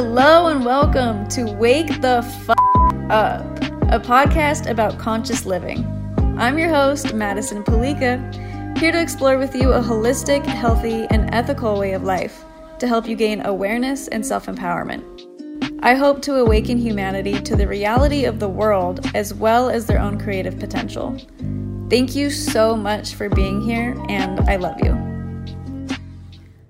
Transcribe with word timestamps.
Hello 0.00 0.46
and 0.46 0.64
welcome 0.64 1.26
to 1.26 1.42
Wake 1.54 2.00
the 2.00 2.22
F 2.24 2.50
Up, 3.10 3.44
a 3.90 3.98
podcast 3.98 4.70
about 4.70 4.96
conscious 4.96 5.44
living. 5.44 5.84
I'm 6.38 6.56
your 6.56 6.68
host, 6.68 7.14
Madison 7.14 7.64
Palika, 7.64 8.78
here 8.78 8.92
to 8.92 9.02
explore 9.02 9.38
with 9.38 9.56
you 9.56 9.72
a 9.72 9.80
holistic, 9.80 10.46
healthy, 10.46 11.08
and 11.10 11.34
ethical 11.34 11.80
way 11.80 11.94
of 11.94 12.04
life 12.04 12.44
to 12.78 12.86
help 12.86 13.08
you 13.08 13.16
gain 13.16 13.44
awareness 13.44 14.06
and 14.06 14.24
self 14.24 14.46
empowerment. 14.46 15.02
I 15.82 15.96
hope 15.96 16.22
to 16.22 16.36
awaken 16.36 16.78
humanity 16.78 17.40
to 17.40 17.56
the 17.56 17.66
reality 17.66 18.24
of 18.24 18.38
the 18.38 18.48
world 18.48 19.04
as 19.16 19.34
well 19.34 19.68
as 19.68 19.86
their 19.86 19.98
own 19.98 20.16
creative 20.16 20.60
potential. 20.60 21.18
Thank 21.90 22.14
you 22.14 22.30
so 22.30 22.76
much 22.76 23.14
for 23.14 23.28
being 23.28 23.60
here, 23.60 24.00
and 24.08 24.38
I 24.48 24.54
love 24.54 24.76
you. 24.80 24.96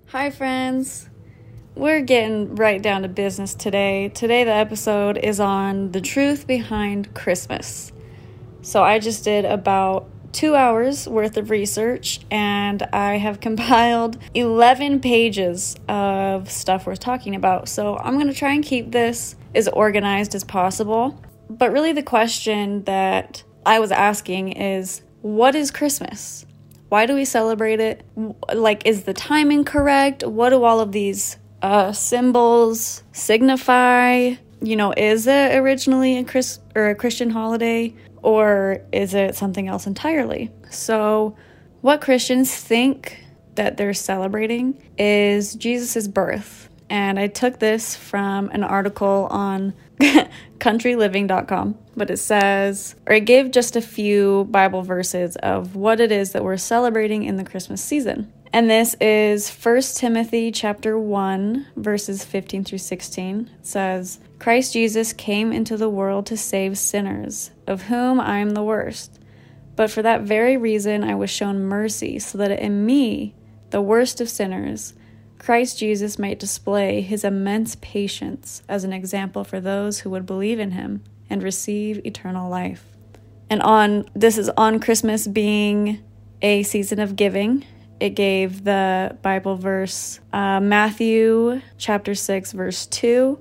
Hi, 0.06 0.30
friends. 0.30 1.07
We're 1.78 2.00
getting 2.00 2.56
right 2.56 2.82
down 2.82 3.02
to 3.02 3.08
business 3.08 3.54
today. 3.54 4.08
Today, 4.08 4.42
the 4.42 4.50
episode 4.50 5.16
is 5.16 5.38
on 5.38 5.92
the 5.92 6.00
truth 6.00 6.44
behind 6.44 7.14
Christmas. 7.14 7.92
So, 8.62 8.82
I 8.82 8.98
just 8.98 9.22
did 9.22 9.44
about 9.44 10.10
two 10.32 10.56
hours 10.56 11.06
worth 11.06 11.36
of 11.36 11.50
research 11.50 12.18
and 12.32 12.82
I 12.92 13.18
have 13.18 13.38
compiled 13.48 14.18
11 14.34 14.98
pages 14.98 15.76
of 15.88 16.50
stuff 16.50 16.84
we're 16.84 16.96
talking 16.96 17.36
about. 17.36 17.68
So, 17.68 17.96
I'm 17.96 18.14
going 18.14 18.26
to 18.26 18.34
try 18.34 18.54
and 18.54 18.64
keep 18.64 18.90
this 18.90 19.36
as 19.54 19.68
organized 19.68 20.34
as 20.34 20.42
possible. 20.42 21.22
But 21.48 21.70
really, 21.70 21.92
the 21.92 22.02
question 22.02 22.82
that 22.86 23.44
I 23.64 23.78
was 23.78 23.92
asking 23.92 24.50
is 24.50 25.02
what 25.22 25.54
is 25.54 25.70
Christmas? 25.70 26.44
Why 26.88 27.06
do 27.06 27.14
we 27.14 27.24
celebrate 27.24 27.78
it? 27.78 28.04
Like, 28.52 28.84
is 28.84 29.04
the 29.04 29.14
timing 29.14 29.62
correct? 29.62 30.24
What 30.24 30.50
do 30.50 30.64
all 30.64 30.80
of 30.80 30.90
these 30.90 31.36
uh, 31.62 31.92
symbols 31.92 33.02
signify? 33.12 34.34
You 34.60 34.76
know, 34.76 34.92
is 34.96 35.26
it 35.26 35.56
originally 35.56 36.18
a 36.18 36.24
Chris 36.24 36.58
or 36.74 36.90
a 36.90 36.94
Christian 36.94 37.30
holiday, 37.30 37.94
or 38.22 38.82
is 38.92 39.14
it 39.14 39.36
something 39.36 39.68
else 39.68 39.86
entirely? 39.86 40.50
So, 40.70 41.36
what 41.80 42.00
Christians 42.00 42.54
think 42.54 43.24
that 43.54 43.76
they're 43.76 43.94
celebrating 43.94 44.82
is 44.96 45.54
Jesus' 45.54 46.08
birth. 46.08 46.68
And 46.90 47.18
I 47.18 47.26
took 47.26 47.58
this 47.58 47.94
from 47.94 48.48
an 48.50 48.64
article 48.64 49.26
on 49.30 49.74
countryliving.com, 50.58 51.76
but 51.96 52.10
it 52.10 52.18
says, 52.18 52.94
or 53.06 53.14
it 53.14 53.26
gave 53.26 53.50
just 53.50 53.76
a 53.76 53.82
few 53.82 54.44
Bible 54.44 54.82
verses 54.82 55.36
of 55.36 55.76
what 55.76 56.00
it 56.00 56.10
is 56.12 56.32
that 56.32 56.44
we're 56.44 56.56
celebrating 56.56 57.24
in 57.24 57.36
the 57.36 57.44
Christmas 57.44 57.82
season. 57.82 58.32
And 58.52 58.70
this 58.70 58.96
is 59.00 59.50
1 59.50 59.82
Timothy 59.96 60.50
chapter 60.50 60.98
1 60.98 61.66
verses 61.76 62.24
15 62.24 62.64
through 62.64 62.78
16. 62.78 63.50
It 63.60 63.66
says, 63.66 64.20
Christ 64.38 64.72
Jesus 64.72 65.12
came 65.12 65.52
into 65.52 65.76
the 65.76 65.90
world 65.90 66.26
to 66.26 66.36
save 66.36 66.78
sinners, 66.78 67.50
of 67.66 67.82
whom 67.82 68.18
I 68.20 68.38
am 68.38 68.50
the 68.50 68.62
worst. 68.62 69.20
But 69.76 69.90
for 69.90 70.00
that 70.02 70.22
very 70.22 70.56
reason 70.56 71.04
I 71.04 71.14
was 71.14 71.30
shown 71.30 71.60
mercy, 71.60 72.18
so 72.18 72.38
that 72.38 72.50
in 72.50 72.86
me, 72.86 73.34
the 73.70 73.82
worst 73.82 74.20
of 74.20 74.30
sinners, 74.30 74.94
Christ 75.38 75.78
Jesus 75.78 76.18
might 76.18 76.40
display 76.40 77.00
his 77.00 77.24
immense 77.24 77.76
patience 77.80 78.62
as 78.68 78.82
an 78.82 78.92
example 78.92 79.44
for 79.44 79.60
those 79.60 80.00
who 80.00 80.10
would 80.10 80.26
believe 80.26 80.58
in 80.58 80.72
him 80.72 81.04
and 81.28 81.42
receive 81.42 82.04
eternal 82.04 82.48
life. 82.48 82.84
And 83.50 83.62
on 83.62 84.08
this 84.14 84.38
is 84.38 84.48
on 84.56 84.80
Christmas 84.80 85.26
being 85.26 86.02
a 86.40 86.62
season 86.62 86.98
of 86.98 87.14
giving 87.14 87.64
it 88.00 88.10
gave 88.10 88.64
the 88.64 89.16
Bible 89.22 89.56
verse 89.56 90.20
uh, 90.32 90.60
Matthew 90.60 91.60
chapter 91.78 92.14
6, 92.14 92.52
verse 92.52 92.86
2. 92.86 93.38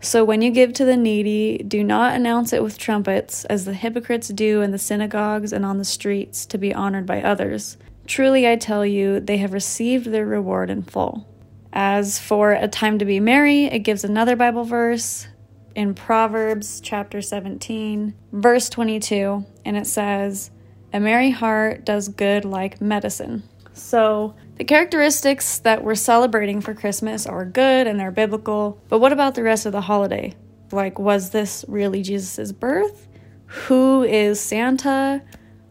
So 0.00 0.24
when 0.24 0.42
you 0.42 0.50
give 0.50 0.72
to 0.74 0.84
the 0.84 0.96
needy, 0.96 1.58
do 1.58 1.82
not 1.82 2.14
announce 2.14 2.52
it 2.52 2.62
with 2.62 2.78
trumpets, 2.78 3.44
as 3.46 3.64
the 3.64 3.74
hypocrites 3.74 4.28
do 4.28 4.60
in 4.60 4.70
the 4.70 4.78
synagogues 4.78 5.52
and 5.52 5.64
on 5.64 5.78
the 5.78 5.84
streets 5.84 6.46
to 6.46 6.58
be 6.58 6.74
honored 6.74 7.06
by 7.06 7.22
others. 7.22 7.76
Truly 8.06 8.46
I 8.46 8.56
tell 8.56 8.86
you, 8.86 9.20
they 9.20 9.38
have 9.38 9.52
received 9.52 10.06
their 10.06 10.26
reward 10.26 10.70
in 10.70 10.82
full. 10.82 11.26
As 11.72 12.18
for 12.18 12.52
a 12.52 12.68
time 12.68 12.98
to 12.98 13.04
be 13.04 13.20
merry, 13.20 13.64
it 13.64 13.80
gives 13.80 14.04
another 14.04 14.36
Bible 14.36 14.64
verse 14.64 15.26
in 15.74 15.94
Proverbs 15.94 16.80
chapter 16.80 17.20
17, 17.20 18.14
verse 18.32 18.68
22, 18.70 19.44
and 19.64 19.76
it 19.76 19.86
says, 19.86 20.50
a 20.92 21.00
merry 21.00 21.30
heart 21.30 21.84
does 21.84 22.08
good 22.08 22.44
like 22.44 22.80
medicine. 22.80 23.42
So, 23.72 24.34
the 24.56 24.64
characteristics 24.64 25.58
that 25.58 25.84
we're 25.84 25.94
celebrating 25.94 26.62
for 26.62 26.72
Christmas 26.72 27.26
are 27.26 27.44
good 27.44 27.86
and 27.86 28.00
they're 28.00 28.10
biblical, 28.10 28.80
but 28.88 29.00
what 29.00 29.12
about 29.12 29.34
the 29.34 29.42
rest 29.42 29.66
of 29.66 29.72
the 29.72 29.82
holiday? 29.82 30.34
Like, 30.72 30.98
was 30.98 31.30
this 31.30 31.64
really 31.68 32.02
Jesus' 32.02 32.52
birth? 32.52 33.06
Who 33.46 34.02
is 34.02 34.40
Santa? 34.40 35.22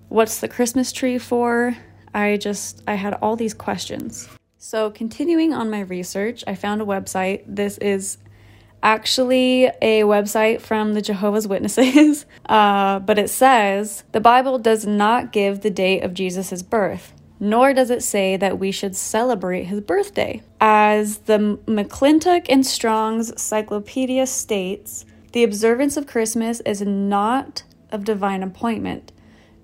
What's 0.09 0.39
the 0.39 0.47
Christmas 0.47 0.91
tree 0.91 1.17
for? 1.17 1.75
I 2.13 2.37
just, 2.37 2.83
I 2.87 2.93
had 2.93 3.15
all 3.15 3.35
these 3.35 3.55
questions. 3.55 4.29
So, 4.57 4.91
continuing 4.91 5.53
on 5.53 5.69
my 5.69 5.81
research, 5.81 6.43
I 6.47 6.55
found 6.55 6.81
a 6.81 6.85
website. 6.85 7.43
This 7.47 7.77
is 7.79 8.17
actually 8.85 9.65
a 9.81 10.01
website 10.03 10.61
from 10.61 10.93
the 10.93 11.01
Jehovah's 11.01 11.47
Witnesses, 11.47 12.25
uh, 12.45 12.99
but 12.99 13.17
it 13.17 13.31
says 13.31 14.03
the 14.11 14.21
Bible 14.21 14.59
does 14.59 14.85
not 14.85 15.31
give 15.31 15.61
the 15.61 15.71
date 15.71 16.03
of 16.03 16.13
Jesus' 16.13 16.61
birth, 16.61 17.13
nor 17.39 17.73
does 17.73 17.89
it 17.89 18.03
say 18.03 18.37
that 18.37 18.59
we 18.59 18.71
should 18.71 18.95
celebrate 18.95 19.63
his 19.63 19.81
birthday. 19.81 20.43
As 20.61 21.17
the 21.19 21.57
McClintock 21.65 22.45
and 22.47 22.63
Strong's 22.63 23.41
Cyclopedia 23.41 24.27
states, 24.27 25.03
the 25.31 25.43
observance 25.43 25.97
of 25.97 26.05
Christmas 26.05 26.59
is 26.61 26.81
not 26.81 27.63
of 27.91 28.05
divine 28.05 28.43
appointment, 28.43 29.11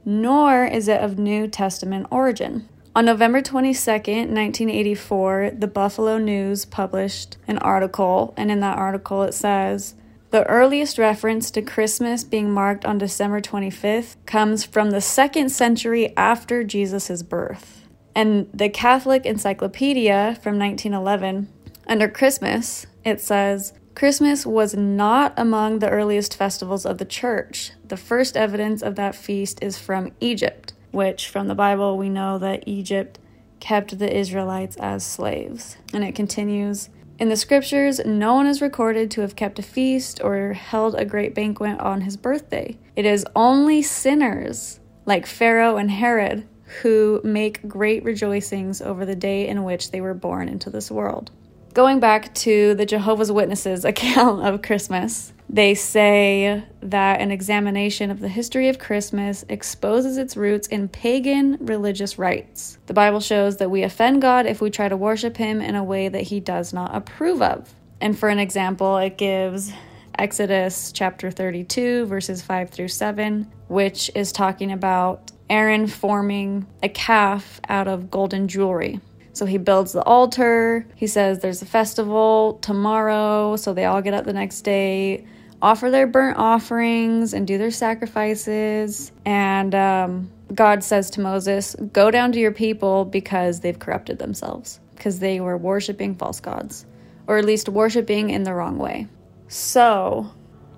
nor 0.04 0.66
is 0.66 0.88
it 0.88 1.00
of 1.00 1.20
New 1.20 1.48
Testament 1.48 2.08
origin. 2.10 2.68
On 2.94 3.06
November 3.06 3.42
22, 3.42 3.90
1984, 3.90 5.52
the 5.58 5.68
Buffalo 5.68 6.18
News 6.18 6.66
published 6.66 7.38
an 7.48 7.58
article, 7.60 8.34
and 8.36 8.52
in 8.52 8.60
that 8.60 8.78
article 8.78 9.24
it 9.24 9.34
says, 9.34 9.96
the 10.32 10.46
earliest 10.48 10.98
reference 10.98 11.52
to 11.52 11.62
Christmas 11.62 12.26
being 12.26 12.52
marked 12.52 12.84
on 12.84 12.98
December 12.98 13.40
25th 13.40 14.18
comes 14.26 14.66
from 14.66 14.92
the 14.92 15.00
second 15.00 15.52
century 15.52 16.14
after 16.18 16.66
Jesus' 16.66 17.24
birth. 17.24 17.88
And 18.14 18.50
the 18.54 18.68
Catholic 18.68 19.26
Encyclopedia 19.26 20.38
from 20.44 20.60
1911, 20.60 21.48
under 21.88 22.10
Christmas, 22.10 22.88
it 23.06 23.22
says, 23.22 23.72
Christmas 23.96 24.46
was 24.46 24.76
not 24.76 25.34
among 25.38 25.80
the 25.80 25.90
earliest 25.90 26.36
festivals 26.36 26.86
of 26.86 26.98
the 26.98 27.06
church. 27.06 27.72
The 27.88 27.96
first 27.96 28.36
evidence 28.36 28.82
of 28.82 28.96
that 28.96 29.16
feast 29.16 29.60
is 29.62 29.80
from 29.80 30.12
Egypt 30.20 30.71
which 30.92 31.28
from 31.28 31.48
the 31.48 31.56
Bible 31.56 31.98
we 31.98 32.10
know 32.10 32.38
that 32.38 32.64
Egypt 32.68 33.20
kept 33.60 34.00
the 34.00 34.16
Israelites 34.16 34.76
as 34.78 35.06
slaves. 35.06 35.78
And 35.94 36.04
it 36.04 36.16
continues 36.16 36.90
In 37.20 37.30
the 37.30 37.38
scriptures, 37.38 38.02
no 38.06 38.34
one 38.34 38.48
is 38.48 38.62
recorded 38.62 39.12
to 39.12 39.22
have 39.22 39.36
kept 39.36 39.60
a 39.60 39.64
feast 39.64 40.22
or 40.24 40.54
held 40.54 40.96
a 40.96 41.06
great 41.06 41.34
banquet 41.34 41.80
on 41.80 42.02
his 42.02 42.18
birthday. 42.18 42.78
It 42.96 43.06
is 43.06 43.26
only 43.36 43.82
sinners, 43.82 44.80
like 45.06 45.26
Pharaoh 45.26 45.78
and 45.78 45.92
Herod, 45.92 46.48
who 46.82 47.22
make 47.24 47.68
great 47.68 48.04
rejoicings 48.04 48.82
over 48.82 49.06
the 49.06 49.16
day 49.16 49.48
in 49.48 49.64
which 49.64 49.92
they 49.92 50.02
were 50.02 50.14
born 50.14 50.48
into 50.48 50.70
this 50.70 50.90
world. 50.90 51.32
Going 51.74 52.02
back 52.02 52.34
to 52.36 52.76
the 52.76 52.86
Jehovah's 52.86 53.32
Witnesses 53.32 53.86
account 53.86 54.46
of 54.46 54.62
Christmas, 54.62 55.32
they 55.48 55.74
say 55.74 56.64
that 56.82 57.22
an 57.22 57.32
examination 57.32 58.12
of 58.12 58.20
the 58.20 58.28
history 58.28 58.68
of 58.68 58.78
Christmas 58.78 59.46
exposes 59.48 60.18
its 60.18 60.36
roots 60.36 60.68
in 60.68 60.90
pagan 60.90 61.58
religious 61.62 62.18
rites. 62.18 62.78
The 62.88 62.94
Bible 62.94 63.22
shows 63.22 63.58
that 63.58 63.72
we 63.72 63.84
offend 63.84 64.22
God 64.22 64.46
if 64.48 64.60
we 64.60 64.70
try 64.70 64.90
to 64.90 64.98
worship 64.98 65.38
Him 65.38 65.62
in 65.62 65.76
a 65.76 65.84
way 65.84 66.10
that 66.10 66.24
He 66.24 66.42
does 66.42 66.74
not 66.74 66.94
approve 66.94 67.42
of. 67.42 67.74
And 68.02 68.20
for 68.20 68.28
an 68.28 68.40
example, 68.40 68.98
it 68.98 69.18
gives 69.18 69.72
Exodus 70.18 70.92
chapter 70.92 71.32
32, 71.32 72.06
verses 72.06 72.42
5 72.42 72.70
through 72.70 72.90
7, 72.90 73.50
which 73.70 74.12
is 74.14 74.34
talking 74.34 74.74
about 74.74 75.32
Aaron 75.50 75.88
forming 75.88 76.68
a 76.84 76.90
calf 76.90 77.62
out 77.70 77.88
of 77.88 78.12
golden 78.12 78.50
jewelry. 78.50 79.00
So 79.34 79.46
he 79.46 79.58
builds 79.58 79.94
the 79.94 80.04
altar. 80.04 80.86
He 80.96 81.08
says 81.08 81.40
there's 81.40 81.62
a 81.62 81.66
festival 81.66 82.60
tomorrow. 82.62 83.56
So 83.56 83.74
they 83.74 83.86
all 83.86 84.02
get 84.02 84.14
up 84.14 84.26
the 84.26 84.34
next 84.34 84.62
day 84.62 85.26
offer 85.62 85.92
their 85.92 86.08
burnt 86.08 86.38
offerings 86.38 87.34
and 87.34 87.46
do 87.46 87.58
their 87.58 87.72
sacrifices. 87.72 89.12
And 89.26 89.76
um, 89.76 90.32
God 90.54 90.84
says 90.84 91.10
to 91.12 91.22
Moses, 91.22 91.76
Go 91.94 92.12
down 92.12 92.32
to 92.34 92.40
your 92.40 92.52
people 92.52 93.06
because 93.06 93.60
they've 93.60 93.78
corrupted 93.78 94.20
themselves, 94.20 94.80
because 94.96 95.20
they 95.20 95.40
were 95.40 95.58
worshiping 95.58 96.16
false 96.16 96.40
gods, 96.40 96.86
or 97.28 97.38
at 97.38 97.46
least 97.46 97.70
worshiping 97.70 98.30
in 98.32 98.44
the 98.44 98.54
wrong 98.54 98.78
way. 98.78 99.08
So, 99.48 100.32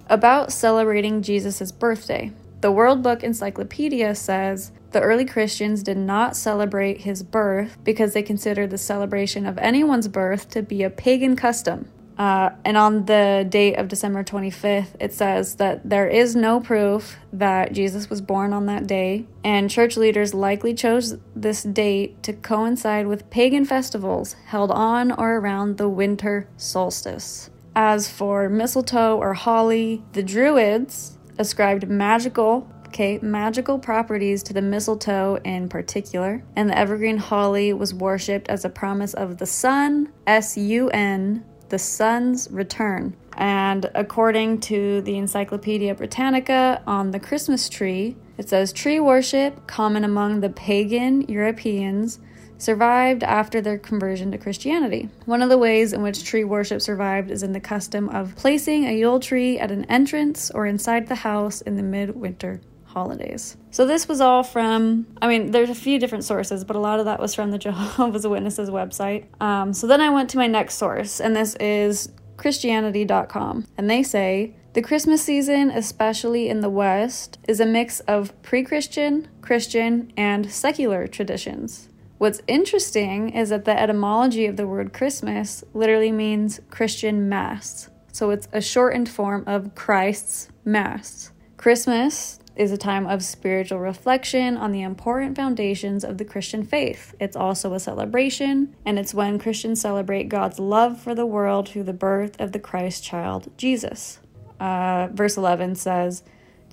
about 0.07 0.51
celebrating 0.51 1.21
Jesus' 1.21 1.71
birthday. 1.71 2.31
The 2.61 2.71
World 2.71 3.03
Book 3.03 3.23
Encyclopedia 3.23 4.15
says 4.15 4.71
the 4.93 5.01
early 5.01 5.25
Christians 5.25 5.83
did 5.83 5.97
not 5.97 6.35
celebrate 6.35 7.01
his 7.01 7.23
birth 7.23 7.77
because 7.83 8.13
they 8.13 8.23
considered 8.23 8.69
the 8.69 8.77
celebration 8.77 9.45
of 9.45 9.57
anyone's 9.57 10.07
birth 10.07 10.49
to 10.49 10.61
be 10.61 10.83
a 10.83 10.89
pagan 10.89 11.35
custom 11.35 11.89
Uh, 12.17 12.51
and 12.63 12.77
on 12.77 13.05
the 13.05 13.45
date 13.49 13.75
of 13.75 13.87
December 13.87 14.23
25th, 14.23 14.95
it 14.99 15.11
says 15.13 15.55
that 15.55 15.81
there 15.89 16.07
is 16.07 16.35
no 16.35 16.59
proof 16.59 17.17
that 17.31 17.73
Jesus 17.73 18.09
was 18.09 18.21
born 18.21 18.53
on 18.53 18.67
that 18.67 18.85
day, 18.85 19.25
and 19.43 19.69
church 19.69 19.97
leaders 19.97 20.33
likely 20.33 20.73
chose 20.75 21.17
this 21.35 21.63
date 21.63 22.21
to 22.23 22.33
coincide 22.33 23.07
with 23.07 23.29
pagan 23.31 23.65
festivals 23.65 24.33
held 24.45 24.69
on 24.71 25.11
or 25.11 25.37
around 25.37 25.77
the 25.77 25.89
winter 25.89 26.47
solstice. 26.55 27.49
As 27.75 28.07
for 28.07 28.47
mistletoe 28.47 29.17
or 29.17 29.33
holly, 29.33 30.03
the 30.13 30.21
Druids 30.21 31.17
ascribed 31.39 31.89
magical 31.89 32.69
okay, 32.93 33.17
magical 33.23 33.79
properties 33.79 34.43
to 34.43 34.53
the 34.53 34.61
mistletoe 34.61 35.39
in 35.43 35.67
particular, 35.67 36.43
and 36.55 36.69
the 36.69 36.77
evergreen 36.77 37.17
holly 37.17 37.73
was 37.73 37.91
worshipped 37.91 38.47
as 38.49 38.63
a 38.63 38.69
promise 38.69 39.15
of 39.15 39.39
the 39.39 39.47
sun, 39.47 40.13
S 40.27 40.55
U 40.57 40.91
N, 40.91 41.43
the 41.69 41.79
sun's 41.79 42.47
return. 42.51 43.17
And 43.35 43.89
according 43.95 44.59
to 44.61 45.01
the 45.01 45.17
Encyclopedia 45.17 45.95
Britannica 45.95 46.83
on 46.85 47.09
the 47.09 47.19
Christmas 47.19 47.67
tree, 47.67 48.15
it 48.37 48.47
says 48.47 48.71
tree 48.71 48.99
worship, 48.99 49.65
common 49.65 50.03
among 50.03 50.41
the 50.41 50.51
pagan 50.51 51.23
Europeans, 51.23 52.19
survived 52.59 53.23
after 53.23 53.59
their 53.59 53.79
conversion 53.79 54.31
to 54.33 54.37
Christianity. 54.37 55.09
One 55.25 55.41
of 55.41 55.49
the 55.49 55.57
ways 55.57 55.93
in 55.93 56.03
which 56.03 56.23
tree 56.23 56.43
worship 56.43 56.79
survived 56.79 57.31
is 57.31 57.41
in 57.41 57.53
the 57.53 57.59
custom 57.59 58.07
of 58.09 58.35
placing 58.35 58.85
a 58.85 58.95
Yule 58.95 59.19
tree 59.19 59.57
at 59.57 59.71
an 59.71 59.85
entrance 59.85 60.51
or 60.51 60.67
inside 60.67 61.07
the 61.07 61.15
house 61.15 61.61
in 61.61 61.75
the 61.75 61.81
midwinter 61.81 62.61
holidays. 62.93 63.57
So 63.71 63.85
this 63.85 64.07
was 64.07 64.21
all 64.21 64.43
from, 64.43 65.07
I 65.21 65.27
mean, 65.27 65.51
there's 65.51 65.69
a 65.69 65.75
few 65.75 65.99
different 65.99 66.23
sources, 66.23 66.63
but 66.63 66.75
a 66.75 66.79
lot 66.79 66.99
of 66.99 67.05
that 67.05 67.19
was 67.19 67.33
from 67.33 67.51
the 67.51 67.57
Jehovah's 67.67 68.27
Witnesses 68.27 68.69
website. 68.69 69.25
Um, 69.41 69.73
so 69.73 69.87
then 69.87 70.01
I 70.01 70.09
went 70.09 70.29
to 70.31 70.37
my 70.37 70.47
next 70.47 70.75
source, 70.75 71.19
and 71.19 71.35
this 71.35 71.55
is 71.55 72.09
Christianity.com. 72.37 73.65
And 73.77 73.89
they 73.89 74.03
say, 74.03 74.55
the 74.73 74.81
Christmas 74.81 75.21
season, 75.21 75.69
especially 75.69 76.49
in 76.49 76.61
the 76.61 76.69
West, 76.69 77.37
is 77.47 77.59
a 77.59 77.65
mix 77.65 77.99
of 78.01 78.39
pre 78.41 78.63
Christian, 78.63 79.27
Christian, 79.41 80.11
and 80.17 80.51
secular 80.51 81.05
traditions. 81.05 81.89
What's 82.17 82.41
interesting 82.47 83.29
is 83.29 83.49
that 83.49 83.65
the 83.65 83.79
etymology 83.79 84.45
of 84.45 84.55
the 84.55 84.67
word 84.67 84.93
Christmas 84.93 85.63
literally 85.73 86.11
means 86.11 86.59
Christian 86.69 87.27
Mass. 87.27 87.89
So 88.11 88.29
it's 88.29 88.47
a 88.51 88.61
shortened 88.61 89.09
form 89.09 89.43
of 89.45 89.75
Christ's 89.75 90.49
Mass. 90.63 91.31
Christmas, 91.57 92.39
is 92.55 92.71
a 92.71 92.77
time 92.77 93.07
of 93.07 93.23
spiritual 93.23 93.79
reflection 93.79 94.57
on 94.57 94.71
the 94.71 94.81
important 94.81 95.35
foundations 95.35 96.03
of 96.03 96.17
the 96.17 96.25
Christian 96.25 96.63
faith. 96.63 97.15
It's 97.19 97.35
also 97.35 97.73
a 97.73 97.79
celebration, 97.79 98.75
and 98.85 98.99
it's 98.99 99.13
when 99.13 99.39
Christians 99.39 99.81
celebrate 99.81 100.29
God's 100.29 100.59
love 100.59 100.99
for 100.99 101.15
the 101.15 101.25
world 101.25 101.67
through 101.69 101.83
the 101.83 101.93
birth 101.93 102.39
of 102.39 102.51
the 102.51 102.59
Christ 102.59 103.03
child, 103.03 103.51
Jesus. 103.57 104.19
Uh, 104.59 105.09
verse 105.11 105.37
11 105.37 105.75
says, 105.75 106.23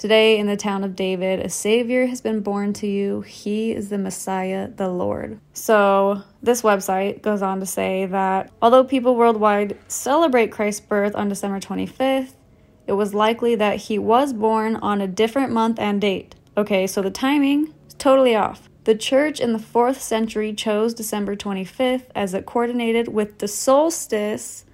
Today 0.01 0.39
in 0.39 0.47
the 0.47 0.57
town 0.57 0.83
of 0.83 0.97
David, 0.97 1.41
a 1.41 1.51
Savior 1.51 2.07
has 2.07 2.23
been 2.23 2.41
born 2.41 2.73
to 2.73 2.87
you. 2.87 3.21
He 3.21 3.73
is 3.73 3.91
the 3.91 3.99
Messiah, 3.99 4.69
the 4.69 4.89
Lord. 4.89 5.39
So, 5.53 6.23
this 6.43 6.63
website 6.63 7.21
goes 7.21 7.43
on 7.43 7.61
to 7.61 7.67
say 7.67 8.07
that 8.07 8.51
although 8.63 8.83
people 8.83 9.15
worldwide 9.15 9.77
celebrate 9.89 10.53
Christ's 10.53 10.81
birth 10.81 11.15
on 11.15 11.29
December 11.29 11.61
25th, 11.61 12.33
it 12.91 12.95
was 12.95 13.15
likely 13.15 13.55
that 13.55 13.77
he 13.77 14.01
was 14.01 14.33
born 14.33 14.75
on 14.75 15.01
a 15.01 15.07
different 15.07 15.53
month 15.53 15.79
and 15.79 16.01
date. 16.01 16.35
Okay, 16.57 16.89
so 16.89 17.01
the 17.01 17.09
timing 17.09 17.73
is 17.87 17.95
totally 17.95 18.35
off. 18.35 18.69
The 18.83 18.97
church 18.97 19.39
in 19.39 19.53
the 19.53 19.61
4th 19.61 20.01
century 20.01 20.53
chose 20.53 20.93
December 20.93 21.37
25th 21.37 22.07
as 22.17 22.35
it 22.35 22.47
coordinated 22.47 23.07
with 23.07 23.39
the 23.39 23.47
solstice 23.47 24.65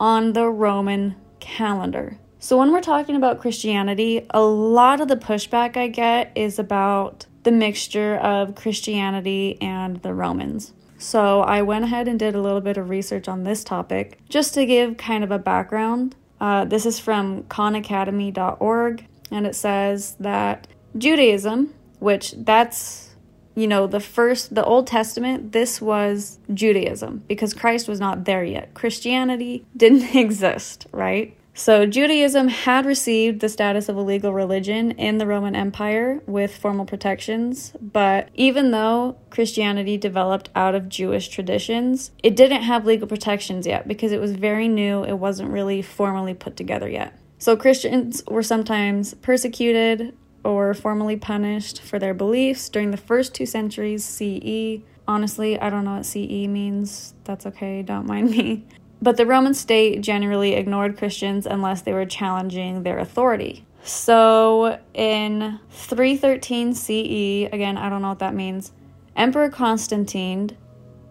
on 0.00 0.32
the 0.32 0.48
Roman 0.48 1.14
calendar. 1.38 2.18
So, 2.40 2.58
when 2.58 2.72
we're 2.72 2.80
talking 2.80 3.14
about 3.14 3.38
Christianity, 3.38 4.26
a 4.30 4.40
lot 4.40 5.00
of 5.00 5.06
the 5.06 5.16
pushback 5.16 5.76
I 5.76 5.86
get 5.86 6.32
is 6.34 6.58
about 6.58 7.26
the 7.44 7.52
mixture 7.52 8.16
of 8.16 8.56
Christianity 8.56 9.58
and 9.60 10.02
the 10.02 10.12
Romans. 10.12 10.72
So, 10.98 11.42
I 11.42 11.62
went 11.62 11.84
ahead 11.84 12.08
and 12.08 12.18
did 12.18 12.34
a 12.34 12.42
little 12.42 12.60
bit 12.60 12.76
of 12.76 12.90
research 12.90 13.28
on 13.28 13.44
this 13.44 13.62
topic 13.62 14.18
just 14.28 14.54
to 14.54 14.66
give 14.66 14.96
kind 14.96 15.22
of 15.22 15.30
a 15.30 15.38
background. 15.38 16.16
Uh, 16.40 16.64
this 16.64 16.86
is 16.86 16.98
from 16.98 17.42
khanacademy.org, 17.44 19.06
and 19.30 19.46
it 19.46 19.54
says 19.54 20.16
that 20.20 20.66
Judaism, 20.96 21.74
which 21.98 22.34
that's, 22.38 23.10
you 23.54 23.66
know, 23.66 23.86
the 23.86 24.00
first, 24.00 24.54
the 24.54 24.64
Old 24.64 24.86
Testament, 24.86 25.52
this 25.52 25.80
was 25.80 26.38
Judaism 26.52 27.22
because 27.28 27.52
Christ 27.52 27.88
was 27.88 28.00
not 28.00 28.24
there 28.24 28.44
yet. 28.44 28.72
Christianity 28.74 29.66
didn't 29.76 30.14
exist, 30.16 30.86
right? 30.92 31.36
So, 31.60 31.84
Judaism 31.84 32.48
had 32.48 32.86
received 32.86 33.40
the 33.40 33.50
status 33.50 33.90
of 33.90 33.96
a 33.98 34.00
legal 34.00 34.32
religion 34.32 34.92
in 34.92 35.18
the 35.18 35.26
Roman 35.26 35.54
Empire 35.54 36.22
with 36.24 36.56
formal 36.56 36.86
protections, 36.86 37.74
but 37.82 38.30
even 38.32 38.70
though 38.70 39.18
Christianity 39.28 39.98
developed 39.98 40.48
out 40.54 40.74
of 40.74 40.88
Jewish 40.88 41.28
traditions, 41.28 42.12
it 42.22 42.34
didn't 42.34 42.62
have 42.62 42.86
legal 42.86 43.06
protections 43.06 43.66
yet 43.66 43.86
because 43.86 44.10
it 44.10 44.22
was 44.22 44.32
very 44.32 44.68
new, 44.68 45.04
it 45.04 45.18
wasn't 45.18 45.50
really 45.50 45.82
formally 45.82 46.32
put 46.32 46.56
together 46.56 46.88
yet. 46.88 47.12
So, 47.36 47.58
Christians 47.58 48.22
were 48.26 48.42
sometimes 48.42 49.12
persecuted 49.12 50.16
or 50.42 50.72
formally 50.72 51.16
punished 51.16 51.82
for 51.82 51.98
their 51.98 52.14
beliefs 52.14 52.70
during 52.70 52.90
the 52.90 52.96
first 52.96 53.34
two 53.34 53.44
centuries 53.44 54.02
CE. 54.02 54.80
Honestly, 55.06 55.60
I 55.60 55.68
don't 55.68 55.84
know 55.84 55.96
what 55.96 56.06
CE 56.06 56.48
means. 56.48 57.12
That's 57.24 57.44
okay, 57.44 57.82
don't 57.82 58.06
mind 58.06 58.30
me. 58.30 58.64
But 59.02 59.16
the 59.16 59.26
Roman 59.26 59.54
state 59.54 60.02
generally 60.02 60.54
ignored 60.54 60.98
Christians 60.98 61.46
unless 61.46 61.82
they 61.82 61.92
were 61.92 62.06
challenging 62.06 62.82
their 62.82 62.98
authority. 62.98 63.64
So 63.82 64.78
in 64.92 65.58
313 65.70 66.74
CE, 66.74 67.48
again, 67.52 67.78
I 67.78 67.88
don't 67.88 68.02
know 68.02 68.10
what 68.10 68.18
that 68.18 68.34
means, 68.34 68.72
Emperor 69.16 69.48
Constantine, 69.48 70.56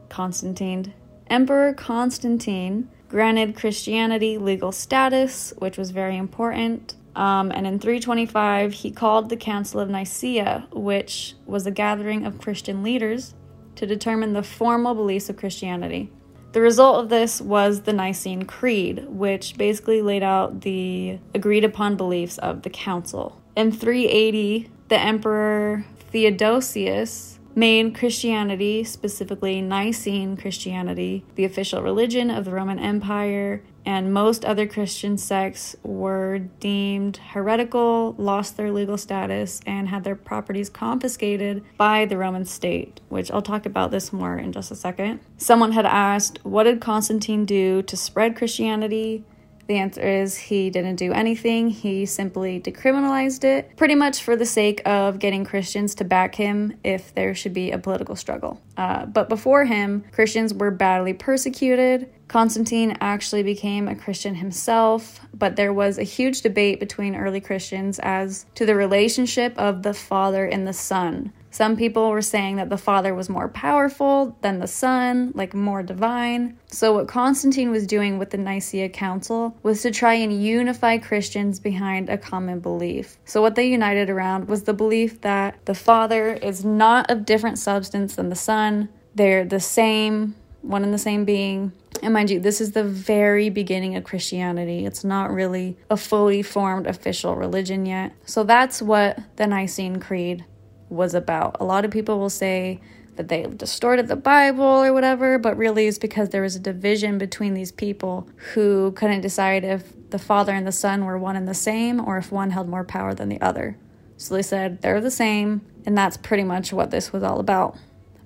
Constantine, 0.09 0.93
Emperor 1.27 1.73
Constantine 1.73 2.89
granted 3.09 3.55
Christianity 3.55 4.37
legal 4.37 4.71
status, 4.71 5.51
which 5.57 5.77
was 5.77 5.89
very 5.91 6.15
important. 6.15 6.95
Um, 7.15 7.51
and 7.51 7.65
in 7.65 7.79
325, 7.79 8.73
he 8.73 8.91
called 8.91 9.29
the 9.29 9.35
Council 9.35 9.79
of 9.79 9.89
Nicaea, 9.89 10.67
which 10.71 11.35
was 11.45 11.65
a 11.65 11.71
gathering 11.71 12.25
of 12.25 12.39
Christian 12.39 12.83
leaders 12.83 13.33
to 13.75 13.85
determine 13.85 14.33
the 14.33 14.43
formal 14.43 14.93
beliefs 14.93 15.29
of 15.29 15.37
Christianity. 15.37 16.11
The 16.51 16.61
result 16.61 17.03
of 17.03 17.09
this 17.09 17.39
was 17.39 17.81
the 17.81 17.93
Nicene 17.93 18.43
Creed, 18.43 19.05
which 19.07 19.55
basically 19.55 20.01
laid 20.01 20.23
out 20.23 20.61
the 20.61 21.19
agreed 21.35 21.63
upon 21.63 21.95
beliefs 21.95 22.39
of 22.39 22.63
the 22.63 22.71
council. 22.71 23.39
In 23.55 23.71
380, 23.71 24.69
the 24.87 24.99
Emperor 24.99 25.85
Theodosius 26.11 27.39
made 27.53 27.93
Christianity, 27.93 28.83
specifically 28.83 29.61
Nicene 29.61 30.37
Christianity, 30.37 31.23
the 31.35 31.45
official 31.45 31.83
religion 31.83 32.31
of 32.31 32.45
the 32.45 32.51
Roman 32.51 32.79
Empire, 32.79 33.61
and 33.89 34.13
most 34.13 34.45
other 34.45 34.67
Christian 34.67 35.17
sects 35.17 35.75
were 35.81 36.37
deemed 36.59 37.17
heretical, 37.17 38.13
lost 38.19 38.55
their 38.55 38.71
legal 38.71 38.99
status, 38.99 39.61
and 39.65 39.87
had 39.89 40.03
their 40.03 40.15
properties 40.15 40.69
confiscated 40.69 41.63
by 41.75 42.05
the 42.05 42.15
Roman 42.15 42.45
state, 42.45 43.01
which 43.09 43.31
I'll 43.31 43.41
talk 43.41 43.65
about 43.65 43.89
this 43.89 44.13
more 44.13 44.37
in 44.37 44.51
just 44.51 44.69
a 44.69 44.75
second. 44.75 45.21
Someone 45.37 45.71
had 45.71 45.87
asked, 45.87 46.37
What 46.43 46.65
did 46.65 46.79
Constantine 46.79 47.45
do 47.45 47.81
to 47.81 47.97
spread 47.97 48.35
Christianity? 48.35 49.23
The 49.69 49.77
answer 49.77 50.01
is 50.01 50.35
he 50.35 50.71
didn't 50.71 50.95
do 50.95 51.13
anything. 51.13 51.69
He 51.69 52.07
simply 52.07 52.59
decriminalized 52.59 53.43
it, 53.43 53.77
pretty 53.77 53.93
much 53.93 54.23
for 54.23 54.35
the 54.35 54.43
sake 54.43 54.81
of 54.83 55.19
getting 55.19 55.45
Christians 55.45 55.93
to 55.95 56.03
back 56.03 56.33
him 56.33 56.73
if 56.83 57.13
there 57.13 57.35
should 57.35 57.53
be 57.53 57.69
a 57.69 57.77
political 57.77 58.15
struggle. 58.15 58.59
Uh, 58.77 59.05
but 59.05 59.29
before 59.29 59.65
him, 59.65 60.05
Christians 60.11 60.55
were 60.55 60.71
badly 60.71 61.13
persecuted. 61.13 62.11
Constantine 62.27 62.97
actually 62.99 63.43
became 63.43 63.87
a 63.87 63.95
Christian 63.95 64.33
himself, 64.33 65.19
but 65.35 65.55
there 65.55 65.71
was 65.71 65.99
a 65.99 66.03
huge 66.03 66.41
debate 66.41 66.79
between 66.79 67.15
early 67.15 67.39
Christians 67.39 67.99
as 67.99 68.47
to 68.55 68.65
the 68.65 68.73
relationship 68.73 69.55
of 69.55 69.83
the 69.83 69.93
Father 69.93 70.45
and 70.45 70.65
the 70.65 70.73
Son. 70.73 71.31
Some 71.51 71.75
people 71.75 72.09
were 72.09 72.21
saying 72.21 72.57
that 72.57 72.69
the 72.69 72.77
Father 72.77 73.15
was 73.15 73.29
more 73.29 73.47
powerful 73.47 74.37
than 74.41 74.59
the 74.59 74.67
Son, 74.67 75.31
like 75.33 75.53
more 75.53 75.81
divine. 75.81 76.57
So, 76.67 76.93
what 76.93 77.07
Constantine 77.07 77.71
was 77.71 77.87
doing 77.87 78.19
with 78.19 78.29
the 78.29 78.37
Nicaea 78.37 78.89
Council 78.89 79.57
was 79.63 79.81
to 79.81 79.91
try 79.91 80.13
and 80.13 80.43
unify 80.43 80.97
Christians 80.97 81.59
behind 81.59 82.09
a 82.09 82.17
common 82.17 82.59
belief. 82.59 83.17
So, 83.25 83.41
what 83.41 83.55
they 83.55 83.67
united 83.67 84.09
around 84.09 84.47
was 84.47 84.63
the 84.63 84.73
belief 84.73 85.21
that 85.21 85.65
the 85.65 85.75
Father 85.75 86.33
is 86.33 86.63
not 86.63 87.09
of 87.09 87.25
different 87.25 87.57
substance 87.57 88.15
than 88.15 88.29
the 88.29 88.35
Son, 88.35 88.89
they're 89.15 89.43
the 89.43 89.59
same, 89.59 90.35
one 90.61 90.83
and 90.83 90.93
the 90.93 90.99
same 90.99 91.25
being. 91.25 91.71
And 92.03 92.13
mind 92.13 92.29
you, 92.29 92.39
this 92.39 92.61
is 92.61 92.71
the 92.71 92.83
very 92.83 93.49
beginning 93.49 93.95
of 93.95 94.03
Christianity. 94.03 94.85
It's 94.85 95.03
not 95.03 95.31
really 95.31 95.77
a 95.89 95.97
fully 95.97 96.41
formed 96.41 96.87
official 96.87 97.35
religion 97.35 97.85
yet. 97.85 98.13
So, 98.25 98.43
that's 98.43 98.81
what 98.81 99.19
the 99.37 99.47
Nicene 99.47 99.99
Creed 99.99 100.45
was 100.89 101.13
about. 101.13 101.57
A 101.59 101.65
lot 101.65 101.85
of 101.85 101.91
people 101.91 102.19
will 102.19 102.29
say 102.29 102.79
that 103.15 103.27
they 103.27 103.43
distorted 103.43 104.07
the 104.07 104.15
Bible 104.15 104.63
or 104.63 104.93
whatever, 104.93 105.37
but 105.37 105.57
really 105.57 105.87
it's 105.87 105.97
because 105.97 106.29
there 106.29 106.41
was 106.41 106.55
a 106.55 106.59
division 106.59 107.17
between 107.17 107.53
these 107.53 107.71
people 107.71 108.29
who 108.53 108.93
couldn't 108.93 109.21
decide 109.21 109.63
if 109.65 109.93
the 110.09 110.19
Father 110.19 110.53
and 110.53 110.65
the 110.65 110.71
Son 110.71 111.05
were 111.05 111.17
one 111.17 111.35
and 111.35 111.47
the 111.47 111.53
same 111.53 111.99
or 111.99 112.17
if 112.17 112.31
one 112.31 112.51
held 112.51 112.69
more 112.69 112.83
power 112.85 113.13
than 113.13 113.29
the 113.29 113.41
other. 113.41 113.77
So 114.15 114.35
they 114.35 114.41
said 114.41 114.81
they're 114.81 115.01
the 115.01 115.11
same, 115.11 115.61
and 115.85 115.97
that's 115.97 116.17
pretty 116.17 116.43
much 116.43 116.71
what 116.71 116.91
this 116.91 117.11
was 117.11 117.23
all 117.23 117.39
about. 117.39 117.77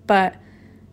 But 0.05 0.35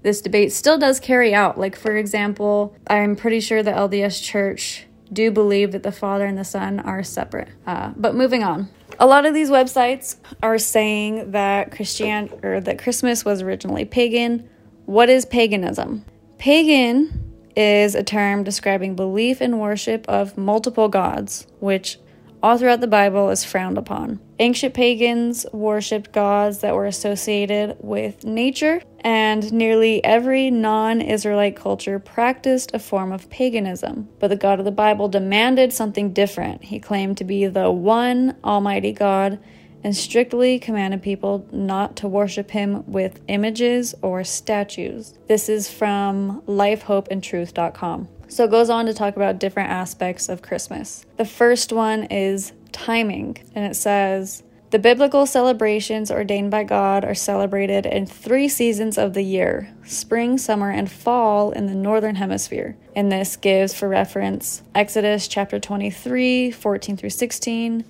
this 0.02 0.20
debate 0.20 0.52
still 0.52 0.78
does 0.78 0.98
carry 0.98 1.34
out. 1.34 1.58
Like, 1.58 1.76
for 1.76 1.96
example, 1.96 2.74
I'm 2.86 3.16
pretty 3.16 3.40
sure 3.40 3.62
the 3.62 3.72
LDS 3.72 4.22
Church 4.22 4.86
do 5.12 5.30
believe 5.30 5.72
that 5.72 5.82
the 5.82 5.92
Father 5.92 6.24
and 6.26 6.38
the 6.38 6.44
Son 6.44 6.80
are 6.80 7.02
separate. 7.02 7.48
Uh, 7.66 7.92
but 7.96 8.14
moving 8.14 8.42
on. 8.42 8.70
A 9.02 9.06
lot 9.06 9.24
of 9.24 9.32
these 9.32 9.48
websites 9.48 10.16
are 10.42 10.58
saying 10.58 11.30
that 11.30 11.70
Christian 11.72 12.28
or 12.42 12.60
that 12.60 12.78
Christmas 12.78 13.24
was 13.24 13.40
originally 13.40 13.86
pagan. 13.86 14.46
What 14.84 15.08
is 15.08 15.24
paganism? 15.24 16.04
Pagan 16.36 17.32
is 17.56 17.94
a 17.94 18.02
term 18.02 18.44
describing 18.44 18.96
belief 18.96 19.40
and 19.40 19.58
worship 19.58 20.06
of 20.06 20.36
multiple 20.36 20.88
gods, 20.88 21.46
which 21.60 21.98
all 22.42 22.56
throughout 22.58 22.80
the 22.80 22.86
Bible 22.86 23.30
is 23.30 23.44
frowned 23.44 23.78
upon. 23.78 24.20
Ancient 24.38 24.74
pagans 24.74 25.46
worshipped 25.52 26.12
gods 26.12 26.60
that 26.60 26.74
were 26.74 26.86
associated 26.86 27.76
with 27.80 28.24
nature, 28.24 28.82
and 29.00 29.52
nearly 29.52 30.02
every 30.04 30.50
non 30.50 31.00
Israelite 31.00 31.56
culture 31.56 31.98
practiced 31.98 32.74
a 32.74 32.78
form 32.78 33.12
of 33.12 33.28
paganism. 33.30 34.08
But 34.18 34.28
the 34.28 34.36
God 34.36 34.58
of 34.58 34.64
the 34.64 34.70
Bible 34.70 35.08
demanded 35.08 35.72
something 35.72 36.12
different. 36.12 36.64
He 36.64 36.80
claimed 36.80 37.18
to 37.18 37.24
be 37.24 37.46
the 37.46 37.70
one 37.70 38.36
Almighty 38.42 38.92
God 38.92 39.38
and 39.82 39.96
strictly 39.96 40.58
commanded 40.58 41.02
people 41.02 41.46
not 41.52 41.96
to 41.96 42.08
worship 42.08 42.50
him 42.50 42.84
with 42.90 43.20
images 43.28 43.94
or 44.02 44.24
statues. 44.24 45.18
This 45.26 45.48
is 45.48 45.70
from 45.70 46.42
lifehopeandtruth.com. 46.46 48.08
So 48.30 48.44
it 48.44 48.50
goes 48.50 48.70
on 48.70 48.86
to 48.86 48.94
talk 48.94 49.16
about 49.16 49.40
different 49.40 49.70
aspects 49.70 50.28
of 50.28 50.40
Christmas. 50.40 51.04
The 51.16 51.24
first 51.24 51.72
one 51.72 52.04
is 52.04 52.52
timing, 52.70 53.38
and 53.56 53.64
it 53.64 53.74
says, 53.74 54.44
the 54.70 54.78
biblical 54.78 55.26
celebrations 55.26 56.12
ordained 56.12 56.52
by 56.52 56.62
God 56.62 57.04
are 57.04 57.14
celebrated 57.14 57.86
in 57.86 58.06
three 58.06 58.48
seasons 58.48 58.96
of 58.96 59.14
the 59.14 59.24
year 59.24 59.74
spring, 59.84 60.38
summer, 60.38 60.70
and 60.70 60.88
fall 60.88 61.50
in 61.50 61.66
the 61.66 61.74
northern 61.74 62.14
hemisphere. 62.14 62.76
And 62.94 63.10
this 63.10 63.34
gives 63.34 63.74
for 63.74 63.88
reference 63.88 64.62
Exodus 64.76 65.26
chapter 65.26 65.58
23, 65.58 66.52
14 66.52 66.96
through 66.96 67.10
16, 67.10 67.84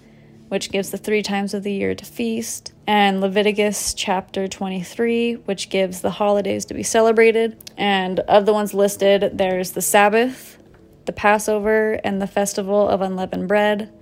which 0.50 0.72
gives 0.72 0.90
the 0.90 0.98
three 0.98 1.22
times 1.22 1.54
of 1.54 1.62
the 1.62 1.72
year 1.72 1.94
to 1.94 2.04
feast, 2.04 2.72
and 2.84 3.20
Leviticus 3.20 3.94
chapter 3.94 4.48
23, 4.48 5.34
which 5.34 5.70
gives 5.70 6.00
the 6.00 6.10
holidays 6.10 6.64
to 6.64 6.74
be 6.74 6.82
celebrated. 6.82 7.56
And 7.76 8.18
of 8.20 8.46
the 8.46 8.52
ones 8.52 8.74
listed, 8.74 9.30
there's 9.38 9.70
the 9.70 9.80
Sabbath, 9.80 10.58
the 11.04 11.12
Passover, 11.12 12.00
and 12.02 12.20
the 12.20 12.26
festival 12.26 12.88
of 12.88 13.00
unleavened 13.00 13.46
bread, 13.46 13.92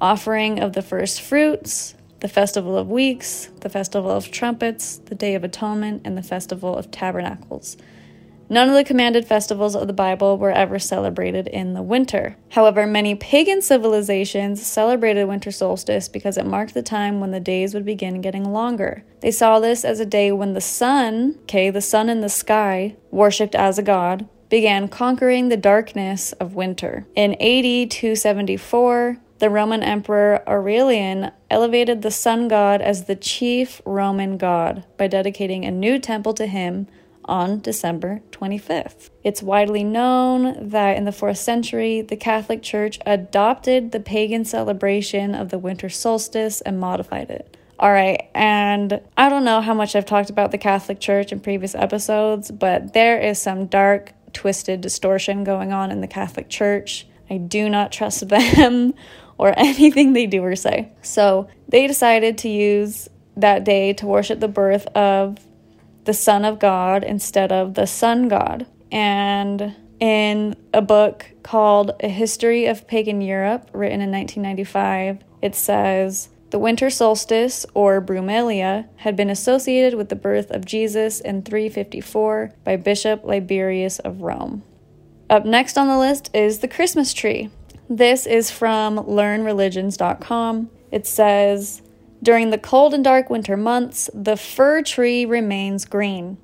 offering 0.00 0.60
of 0.60 0.72
the 0.74 0.82
first 0.82 1.20
fruits, 1.20 1.96
the 2.20 2.28
festival 2.28 2.78
of 2.78 2.88
weeks, 2.88 3.50
the 3.62 3.68
festival 3.68 4.12
of 4.12 4.30
trumpets, 4.30 4.98
the 4.98 5.16
day 5.16 5.34
of 5.34 5.42
atonement, 5.42 6.02
and 6.04 6.16
the 6.16 6.22
festival 6.22 6.76
of 6.76 6.92
tabernacles. 6.92 7.76
None 8.52 8.68
of 8.68 8.74
the 8.74 8.84
commanded 8.84 9.26
festivals 9.26 9.74
of 9.74 9.86
the 9.86 9.94
Bible 9.94 10.36
were 10.36 10.52
ever 10.52 10.78
celebrated 10.78 11.48
in 11.48 11.72
the 11.72 11.80
winter. 11.80 12.36
However, 12.50 12.86
many 12.86 13.14
pagan 13.14 13.62
civilizations 13.62 14.60
celebrated 14.60 15.24
winter 15.24 15.50
solstice 15.50 16.06
because 16.06 16.36
it 16.36 16.44
marked 16.44 16.74
the 16.74 16.82
time 16.82 17.18
when 17.18 17.30
the 17.30 17.40
days 17.40 17.72
would 17.72 17.86
begin 17.86 18.20
getting 18.20 18.52
longer. 18.52 19.04
They 19.20 19.30
saw 19.30 19.58
this 19.58 19.86
as 19.86 20.00
a 20.00 20.04
day 20.04 20.32
when 20.32 20.52
the 20.52 20.60
sun, 20.60 21.38
okay, 21.44 21.70
the 21.70 21.80
sun 21.80 22.10
in 22.10 22.20
the 22.20 22.28
sky, 22.28 22.94
worshipped 23.10 23.54
as 23.54 23.78
a 23.78 23.82
god, 23.82 24.28
began 24.50 24.86
conquering 24.86 25.48
the 25.48 25.56
darkness 25.56 26.32
of 26.32 26.54
winter. 26.54 27.06
In 27.16 27.32
AD 27.40 27.90
274, 27.90 29.16
the 29.38 29.48
Roman 29.48 29.82
Emperor 29.82 30.42
Aurelian 30.46 31.32
elevated 31.50 32.02
the 32.02 32.10
sun 32.10 32.48
god 32.48 32.82
as 32.82 33.06
the 33.06 33.16
chief 33.16 33.80
Roman 33.86 34.36
god 34.36 34.84
by 34.98 35.06
dedicating 35.06 35.64
a 35.64 35.70
new 35.70 35.98
temple 35.98 36.34
to 36.34 36.46
him 36.46 36.86
on 37.24 37.60
December 37.60 38.20
25th. 38.30 39.10
It's 39.22 39.42
widely 39.42 39.84
known 39.84 40.68
that 40.70 40.96
in 40.96 41.04
the 41.04 41.10
4th 41.10 41.38
century, 41.38 42.02
the 42.02 42.16
Catholic 42.16 42.62
Church 42.62 42.98
adopted 43.06 43.92
the 43.92 44.00
pagan 44.00 44.44
celebration 44.44 45.34
of 45.34 45.50
the 45.50 45.58
winter 45.58 45.88
solstice 45.88 46.60
and 46.60 46.80
modified 46.80 47.30
it. 47.30 47.56
All 47.78 47.90
right, 47.90 48.30
and 48.34 49.00
I 49.16 49.28
don't 49.28 49.44
know 49.44 49.60
how 49.60 49.74
much 49.74 49.96
I've 49.96 50.06
talked 50.06 50.30
about 50.30 50.52
the 50.52 50.58
Catholic 50.58 51.00
Church 51.00 51.32
in 51.32 51.40
previous 51.40 51.74
episodes, 51.74 52.50
but 52.50 52.92
there 52.92 53.18
is 53.18 53.40
some 53.40 53.66
dark, 53.66 54.12
twisted 54.32 54.80
distortion 54.80 55.42
going 55.42 55.72
on 55.72 55.90
in 55.90 56.00
the 56.00 56.06
Catholic 56.06 56.48
Church. 56.48 57.06
I 57.28 57.38
do 57.38 57.68
not 57.68 57.90
trust 57.90 58.28
them 58.30 58.94
or 59.36 59.52
anything 59.56 60.12
they 60.12 60.26
do 60.26 60.44
or 60.44 60.54
say. 60.54 60.92
So 61.02 61.48
they 61.68 61.86
decided 61.86 62.38
to 62.38 62.48
use 62.48 63.08
that 63.36 63.64
day 63.64 63.94
to 63.94 64.06
worship 64.06 64.38
the 64.40 64.48
birth 64.48 64.86
of 64.88 65.38
the 66.04 66.14
Son 66.14 66.44
of 66.44 66.58
God 66.58 67.04
instead 67.04 67.52
of 67.52 67.74
the 67.74 67.86
Sun 67.86 68.28
God. 68.28 68.66
And 68.90 69.74
in 70.00 70.56
a 70.74 70.82
book 70.82 71.26
called 71.42 71.92
A 72.00 72.08
History 72.08 72.66
of 72.66 72.86
Pagan 72.86 73.20
Europe, 73.20 73.70
written 73.72 74.00
in 74.00 74.10
1995, 74.10 75.22
it 75.40 75.54
says 75.54 76.28
the 76.50 76.58
winter 76.58 76.90
solstice, 76.90 77.64
or 77.72 78.02
Brumalia, 78.02 78.86
had 78.96 79.16
been 79.16 79.30
associated 79.30 79.94
with 79.94 80.10
the 80.10 80.16
birth 80.16 80.50
of 80.50 80.66
Jesus 80.66 81.18
in 81.18 81.42
354 81.42 82.52
by 82.62 82.76
Bishop 82.76 83.24
Liberius 83.24 83.98
of 84.00 84.20
Rome. 84.20 84.62
Up 85.30 85.46
next 85.46 85.78
on 85.78 85.88
the 85.88 85.98
list 85.98 86.28
is 86.34 86.58
the 86.58 86.68
Christmas 86.68 87.14
tree. 87.14 87.48
This 87.88 88.26
is 88.26 88.50
from 88.50 88.98
learnreligions.com. 88.98 90.70
It 90.90 91.06
says, 91.06 91.80
during 92.22 92.50
the 92.50 92.58
cold 92.58 92.94
and 92.94 93.02
dark 93.02 93.30
winter 93.30 93.56
months, 93.56 94.08
the 94.14 94.36
fir 94.36 94.82
tree 94.82 95.24
remains 95.24 95.84
green. 95.84 96.38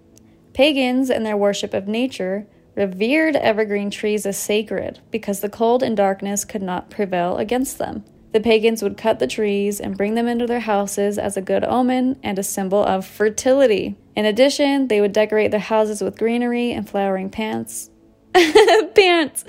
Pagans, 0.53 1.09
in 1.09 1.23
their 1.23 1.37
worship 1.37 1.73
of 1.73 1.87
nature, 1.87 2.47
revered 2.75 3.37
evergreen 3.37 3.91
trees 3.91 4.27
as 4.27 4.37
sacred 4.37 5.01
because 5.11 5.41
the 5.41 5.49
cold 5.49 5.83
and 5.83 5.97
darkness 5.97 6.45
could 6.45 6.63
not 6.63 6.91
prevail 6.91 7.37
against 7.37 7.79
them. 7.79 8.05
The 8.33 8.41
pagans 8.41 8.83
would 8.83 8.97
cut 8.97 9.21
the 9.21 9.27
trees 9.27 9.81
and 9.81 9.97
bring 9.97 10.15
them 10.15 10.29
into 10.29 10.47
their 10.47 10.61
houses 10.61 11.17
as 11.17 11.37
a 11.37 11.43
good 11.43 11.65
omen 11.65 12.19
and 12.23 12.39
a 12.39 12.43
symbol 12.43 12.85
of 12.85 13.07
fertility. 13.07 13.97
In 14.15 14.27
addition, 14.27 14.89
they 14.89 15.01
would 15.01 15.13
decorate 15.13 15.51
their 15.51 15.61
houses 15.61 16.03
with 16.03 16.19
greenery 16.19 16.73
and 16.73 16.89
flowering 16.89 17.31
plants. 17.31 17.89
plants! 18.95 19.45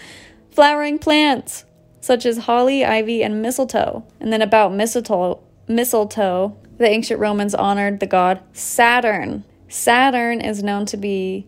Flowering 0.52 0.98
plants! 0.98 1.66
Such 2.02 2.26
as 2.26 2.38
holly, 2.40 2.86
ivy, 2.86 3.22
and 3.22 3.42
mistletoe. 3.42 4.06
And 4.20 4.32
then 4.32 4.42
about 4.42 4.74
mistletoe, 4.74 5.42
mistletoe, 5.70 6.58
the 6.78 6.90
ancient 6.90 7.20
Romans 7.20 7.56
honored 7.56 8.00
the 8.00 8.08
god 8.08 8.42
Saturn. 8.52 9.46
Saturn 9.70 10.42
is 10.42 10.64
known 10.64 10.86
to 10.88 10.98
be 10.98 11.48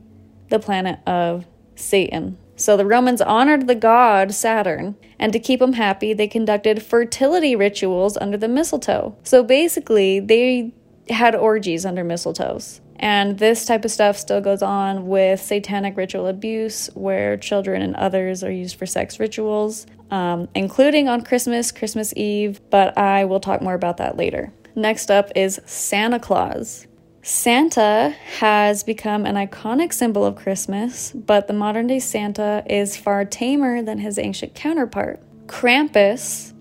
the 0.50 0.60
planet 0.60 1.00
of 1.08 1.46
Satan. 1.76 2.38
So 2.56 2.78
the 2.78 2.86
Romans 2.86 3.22
honored 3.22 3.66
the 3.66 3.76
god 3.76 4.34
Saturn, 4.34 4.96
and 5.18 5.34
to 5.34 5.40
keep 5.40 5.62
him 5.62 5.74
happy, 5.74 6.14
they 6.14 6.28
conducted 6.28 6.84
fertility 6.84 7.56
rituals 7.56 8.18
under 8.18 8.38
the 8.38 8.48
mistletoe. 8.48 9.16
So 9.24 9.44
basically, 9.44 10.20
they 10.20 10.74
had 11.10 11.36
orgies 11.36 11.86
under 11.86 12.04
mistletoes. 12.04 12.80
And 12.98 13.40
this 13.40 13.66
type 13.66 13.84
of 13.84 13.90
stuff 13.90 14.16
still 14.16 14.42
goes 14.42 14.62
on 14.62 15.08
with 15.08 15.42
satanic 15.42 15.98
ritual 15.98 16.28
abuse, 16.28 16.88
where 16.94 17.36
children 17.36 17.82
and 17.82 17.96
others 17.96 18.44
are 18.44 18.52
used 18.52 18.78
for 18.78 18.86
sex 18.86 19.20
rituals, 19.20 19.88
um, 20.12 20.48
including 20.54 21.10
on 21.10 21.24
Christmas, 21.24 21.72
Christmas 21.72 22.14
Eve, 22.16 22.62
but 22.70 22.98
I 22.98 23.26
will 23.26 23.40
talk 23.40 23.62
more 23.62 23.74
about 23.74 23.98
that 23.98 24.18
later. 24.18 24.54
Next 24.76 25.10
up 25.10 25.32
is 25.36 25.60
Santa 25.66 26.20
Claus. 26.20 26.88
Santa 27.24 28.16
has 28.40 28.84
become 28.84 29.26
an 29.26 29.36
iconic 29.36 29.94
symbol 29.94 30.26
of 30.26 30.36
Christmas, 30.36 31.12
but 31.12 31.48
the 31.48 31.54
modern 31.54 31.88
day 31.88 32.00
Santa 32.00 32.64
is 32.68 32.98
far 32.98 33.26
tamer 33.26 33.82
than 33.82 34.00
his 34.00 34.18
ancient 34.18 34.56
counterpart. 34.56 35.20
Krampus 35.48 36.54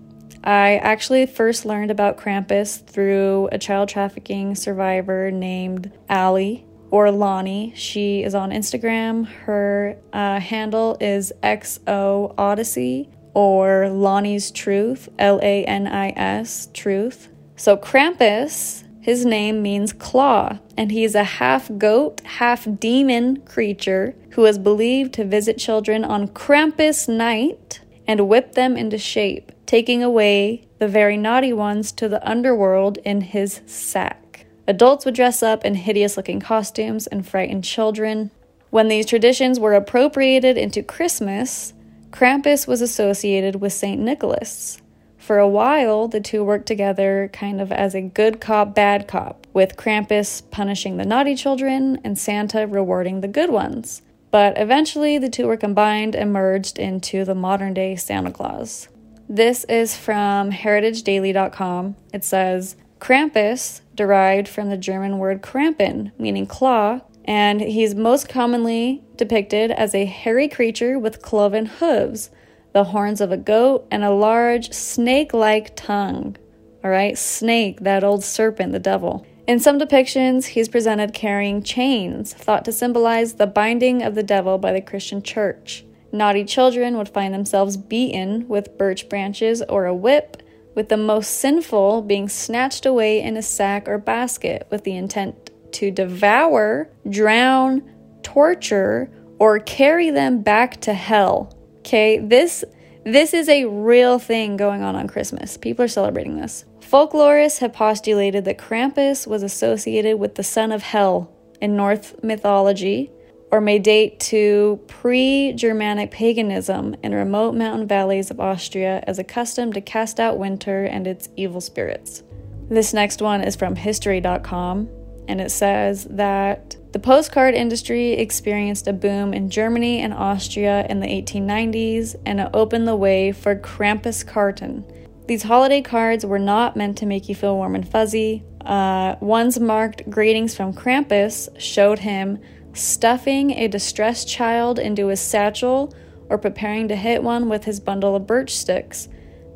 I 0.43 0.77
actually 0.77 1.27
first 1.27 1.65
learned 1.65 1.91
about 1.91 2.17
Krampus 2.17 2.83
through 2.83 3.49
a 3.51 3.59
child 3.59 3.89
trafficking 3.89 4.55
survivor 4.55 5.29
named 5.29 5.91
Allie 6.09 6.65
or 6.89 7.11
Lonnie. 7.11 7.73
She 7.75 8.23
is 8.23 8.33
on 8.33 8.49
Instagram. 8.49 9.27
Her 9.27 9.97
uh, 10.11 10.39
handle 10.39 10.97
is 10.99 11.31
XO 11.43 12.33
Odyssey 12.39 13.09
or 13.33 13.89
Lonnie's 13.89 14.51
Truth, 14.51 15.09
L 15.19 15.39
A 15.41 15.65
N 15.65 15.87
I 15.87 16.09
S, 16.09 16.69
Truth. 16.73 17.29
So 17.55 17.77
Krampus, 17.77 18.83
his 19.01 19.25
name 19.25 19.61
means 19.61 19.93
claw, 19.93 20.59
and 20.77 20.91
he 20.91 21.03
is 21.03 21.15
a 21.15 21.23
half 21.23 21.71
goat, 21.77 22.21
half 22.25 22.67
demon 22.79 23.41
creature 23.41 24.15
who 24.31 24.45
is 24.45 24.57
believed 24.57 25.13
to 25.13 25.25
visit 25.25 25.57
children 25.57 26.03
on 26.03 26.27
Krampus 26.27 27.07
night 27.07 27.81
and 28.07 28.27
whip 28.27 28.53
them 28.53 28.77
into 28.77 28.97
shape 28.97 29.51
taking 29.71 30.03
away 30.03 30.67
the 30.79 30.87
very 30.87 31.15
naughty 31.15 31.53
ones 31.53 31.93
to 31.93 32.09
the 32.09 32.29
underworld 32.29 32.97
in 33.05 33.21
his 33.21 33.61
sack. 33.65 34.45
Adults 34.67 35.05
would 35.05 35.15
dress 35.15 35.41
up 35.41 35.63
in 35.63 35.75
hideous 35.75 36.17
looking 36.17 36.41
costumes 36.41 37.07
and 37.07 37.25
frighten 37.25 37.61
children. 37.61 38.31
When 38.69 38.89
these 38.89 39.05
traditions 39.05 39.61
were 39.61 39.73
appropriated 39.73 40.57
into 40.57 40.83
Christmas, 40.83 41.71
Krampus 42.11 42.67
was 42.67 42.81
associated 42.81 43.55
with 43.55 43.73
St. 43.73 43.99
Nicholas. 43.99 44.81
For 45.17 45.37
a 45.37 45.47
while, 45.47 46.07
the 46.07 46.19
two 46.19 46.43
worked 46.43 46.65
together 46.65 47.29
kind 47.31 47.61
of 47.61 47.71
as 47.71 47.95
a 47.95 48.01
good 48.01 48.41
cop, 48.41 48.75
bad 48.75 49.07
cop, 49.07 49.47
with 49.53 49.77
Krampus 49.77 50.41
punishing 50.51 50.97
the 50.97 51.05
naughty 51.05 51.35
children 51.35 51.99
and 52.03 52.17
Santa 52.17 52.67
rewarding 52.67 53.21
the 53.21 53.27
good 53.27 53.49
ones. 53.49 54.01
But 54.29 54.57
eventually, 54.57 55.17
the 55.17 55.29
two 55.29 55.47
were 55.47 55.57
combined 55.57 56.15
and 56.15 56.33
merged 56.33 56.79
into 56.79 57.23
the 57.23 57.35
modern 57.35 57.73
day 57.73 57.95
Santa 57.95 58.31
Claus. 58.31 58.87
This 59.29 59.63
is 59.65 59.95
from 59.95 60.51
heritagedaily.com. 60.51 61.95
It 62.13 62.23
says 62.23 62.75
Krampus 62.99 63.81
derived 63.95 64.47
from 64.47 64.69
the 64.69 64.77
German 64.77 65.17
word 65.17 65.41
Krampen, 65.41 66.11
meaning 66.17 66.45
claw, 66.45 67.01
and 67.25 67.61
he's 67.61 67.95
most 67.95 68.29
commonly 68.29 69.03
depicted 69.15 69.71
as 69.71 69.93
a 69.93 70.05
hairy 70.05 70.47
creature 70.47 70.97
with 70.97 71.21
cloven 71.21 71.65
hooves 71.65 72.29
the 72.73 72.85
horns 72.85 73.19
of 73.19 73.31
a 73.31 73.37
goat, 73.37 73.85
and 73.91 74.03
a 74.03 74.11
large 74.11 74.71
snake 74.71 75.33
like 75.33 75.75
tongue. 75.75 76.37
All 76.83 76.89
right, 76.89 77.17
snake, 77.17 77.81
that 77.81 78.03
old 78.03 78.23
serpent, 78.23 78.71
the 78.71 78.79
devil. 78.79 79.25
In 79.47 79.59
some 79.59 79.79
depictions, 79.79 80.45
he's 80.45 80.69
presented 80.69 81.13
carrying 81.13 81.63
chains, 81.63 82.33
thought 82.33 82.63
to 82.65 82.71
symbolize 82.71 83.33
the 83.33 83.47
binding 83.47 84.01
of 84.01 84.15
the 84.15 84.23
devil 84.23 84.57
by 84.57 84.71
the 84.71 84.81
Christian 84.81 85.21
church. 85.21 85.83
Naughty 86.11 86.45
children 86.45 86.97
would 86.97 87.09
find 87.09 87.33
themselves 87.33 87.77
beaten 87.77 88.47
with 88.47 88.77
birch 88.77 89.09
branches 89.09 89.61
or 89.63 89.85
a 89.85 89.95
whip, 89.95 90.41
with 90.73 90.87
the 90.87 90.97
most 90.97 91.31
sinful 91.31 92.01
being 92.03 92.29
snatched 92.29 92.85
away 92.85 93.21
in 93.21 93.35
a 93.35 93.41
sack 93.41 93.89
or 93.89 93.97
basket 93.97 94.65
with 94.69 94.85
the 94.85 94.95
intent 94.95 95.40
to 95.73 95.91
devour, 95.91 96.89
drown, 97.09 97.83
torture, 98.23 99.11
or 99.39 99.59
carry 99.59 100.09
them 100.11 100.41
back 100.41 100.79
to 100.81 100.93
hell. 100.93 101.57
Okay, 101.79 102.19
this 102.19 102.63
this 103.03 103.33
is 103.33 103.49
a 103.49 103.65
real 103.65 104.19
thing 104.19 104.57
going 104.57 104.83
on 104.83 104.95
on 104.95 105.07
Christmas. 105.07 105.57
People 105.57 105.85
are 105.85 105.87
celebrating 105.87 106.37
this. 106.37 106.65
Folklorists 106.81 107.59
have 107.59 107.73
postulated 107.73 108.45
that 108.45 108.59
Krampus 108.59 109.25
was 109.25 109.41
associated 109.41 110.19
with 110.19 110.35
the 110.35 110.43
son 110.43 110.71
of 110.71 110.83
hell 110.83 111.31
in 111.59 111.75
Norse 111.75 112.13
mythology, 112.21 113.09
or 113.49 113.61
may 113.61 113.79
date 113.79 114.19
to 114.19 114.79
pre 114.87 115.53
Germanic 115.53 116.11
paganism 116.11 116.95
in 117.01 117.13
remote 117.13 117.55
mountain 117.55 117.87
valleys 117.87 118.29
of 118.29 118.39
Austria 118.39 119.03
as 119.07 119.17
a 119.17 119.23
custom 119.23 119.73
to 119.73 119.81
cast 119.81 120.19
out 120.19 120.37
winter 120.37 120.85
and 120.85 121.07
its 121.07 121.29
evil 121.35 121.61
spirits. 121.61 122.23
This 122.69 122.93
next 122.93 123.21
one 123.21 123.41
is 123.41 123.55
from 123.55 123.75
History.com, 123.75 124.87
and 125.27 125.39
it 125.39 125.51
says 125.51 126.05
that 126.09 126.75
the 126.91 126.99
postcard 126.99 127.53
industry 127.53 128.13
experienced 128.13 128.87
a 128.87 128.93
boom 128.93 129.33
in 129.33 129.49
Germany 129.49 130.01
and 130.01 130.13
Austria 130.13 130.85
in 130.89 130.99
the 130.99 131.07
1890s, 131.07 132.15
and 132.25 132.39
it 132.39 132.49
opened 132.53 132.87
the 132.87 132.95
way 132.95 133.31
for 133.31 133.55
Krampuskarten. 133.55 134.83
These 135.27 135.43
holiday 135.43 135.81
cards 135.81 136.25
were 136.25 136.39
not 136.39 136.75
meant 136.75 136.97
to 136.97 137.05
make 137.05 137.29
you 137.29 137.35
feel 137.35 137.55
warm 137.55 137.75
and 137.75 137.87
fuzzy. 137.87 138.43
Uh, 138.65 139.15
ones 139.21 139.59
marked 139.59 140.09
greetings 140.09 140.55
from 140.55 140.73
Krampus 140.73 141.47
showed 141.57 141.99
him 141.99 142.39
stuffing 142.73 143.51
a 143.51 143.67
distressed 143.67 144.27
child 144.27 144.77
into 144.77 145.07
his 145.07 145.21
satchel 145.21 145.93
or 146.29 146.37
preparing 146.37 146.87
to 146.87 146.95
hit 146.95 147.23
one 147.23 147.49
with 147.49 147.65
his 147.65 147.79
bundle 147.79 148.15
of 148.15 148.27
birch 148.27 148.53
sticks. 148.53 149.07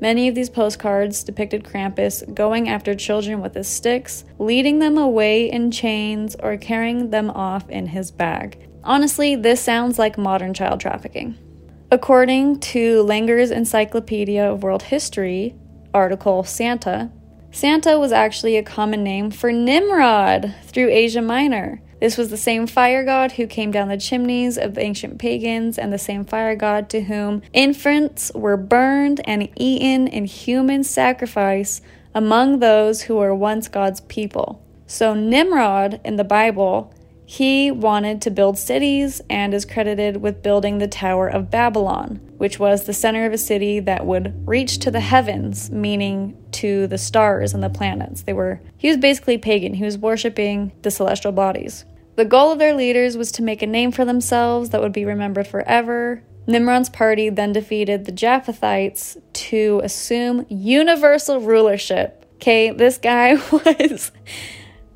Many 0.06 0.28
of 0.28 0.36
these 0.36 0.52
postcards 0.52 1.24
depicted 1.24 1.64
Krampus 1.64 2.22
going 2.36 2.70
after 2.70 2.94
children 2.94 3.42
with 3.42 3.56
his 3.56 3.68
sticks, 3.68 4.24
leading 4.38 4.78
them 4.78 5.00
away 5.00 5.50
in 5.50 5.72
chains, 5.72 6.36
or 6.36 6.58
carrying 6.58 7.10
them 7.10 7.32
off 7.32 7.68
in 7.72 7.88
his 7.88 8.12
bag. 8.12 8.70
Honestly, 8.84 9.36
this 9.36 9.60
sounds 9.60 9.98
like 9.98 10.16
modern 10.16 10.54
child 10.54 10.80
trafficking. 10.80 11.36
According 11.90 12.60
to 12.60 13.04
Langer's 13.04 13.50
Encyclopedia 13.50 14.48
of 14.48 14.62
World 14.62 14.84
History 14.84 15.56
article 15.92 16.44
Santa, 16.44 17.12
Santa 17.50 17.98
was 17.98 18.12
actually 18.12 18.58
a 18.58 18.64
common 18.64 19.04
name 19.04 19.32
for 19.32 19.52
Nimrod 19.52 20.54
through 20.66 20.92
Asia 20.92 21.24
Minor. 21.24 21.82
This 22.00 22.18
was 22.18 22.30
the 22.30 22.38
same 22.38 22.68
fire 22.68 23.04
god 23.04 23.34
who 23.34 23.48
came 23.48 23.72
down 23.72 23.88
the 23.88 23.98
chimneys 23.98 24.58
of 24.58 24.78
ancient 24.78 25.18
pagans, 25.18 25.78
and 25.78 25.94
the 25.94 25.98
same 25.98 26.26
fire 26.26 26.56
god 26.56 26.90
to 26.90 27.02
whom 27.02 27.42
infants 27.54 28.32
were 28.36 28.58
burned 28.58 29.22
and 29.26 29.50
eaten 29.56 30.08
in 30.08 30.26
human 30.26 30.84
sacrifice 30.84 31.82
among 32.14 32.60
those 32.60 33.04
who 33.04 33.16
were 33.16 33.34
once 33.34 33.68
God's 33.68 34.02
people. 34.02 34.62
So, 34.88 35.14
Nimrod 35.14 36.00
in 36.04 36.18
the 36.18 36.24
Bible, 36.24 36.94
he 37.26 37.72
wanted 37.72 38.22
to 38.22 38.32
build 38.32 38.58
cities 38.58 39.20
and 39.30 39.54
is 39.54 39.66
credited 39.66 40.18
with 40.18 40.44
building 40.44 40.78
the 40.78 40.88
Tower 40.88 41.28
of 41.28 41.50
Babylon, 41.50 42.22
which 42.38 42.60
was 42.60 42.86
the 42.86 42.94
center 42.94 43.26
of 43.26 43.34
a 43.34 43.38
city 43.38 43.80
that 43.80 44.06
would 44.06 44.48
reach 44.48 44.78
to 44.80 44.92
the 44.92 45.00
heavens, 45.00 45.72
meaning 45.72 46.38
to 46.52 46.86
the 46.88 47.00
stars 47.00 47.54
and 47.54 47.64
the 47.64 47.70
planets. 47.70 48.22
They 48.22 48.34
were 48.34 48.62
he 48.78 48.88
was 48.88 48.98
basically 48.98 49.40
pagan. 49.40 49.74
He 49.74 49.84
was 49.84 49.98
worshiping 49.98 50.72
the 50.84 50.92
celestial 50.92 51.32
bodies. 51.32 51.86
The 52.16 52.26
goal 52.26 52.52
of 52.52 52.60
their 52.60 52.76
leaders 52.76 53.18
was 53.18 53.32
to 53.34 53.44
make 53.44 53.62
a 53.62 53.68
name 53.68 53.92
for 53.92 54.06
themselves 54.06 54.70
that 54.70 54.82
would 54.82 54.94
be 54.94 55.04
remembered 55.04 55.48
forever. 55.48 56.24
Nimrod's 56.48 56.90
party 56.90 57.30
then 57.30 57.54
defeated 57.54 58.06
the 58.06 58.12
Japhethites 58.12 59.20
to 59.34 59.82
assume 59.84 60.46
universal 60.48 61.42
rulership. 61.42 62.26
Okay, 62.36 62.70
this 62.70 63.00
guy 63.00 63.36
was 63.52 64.12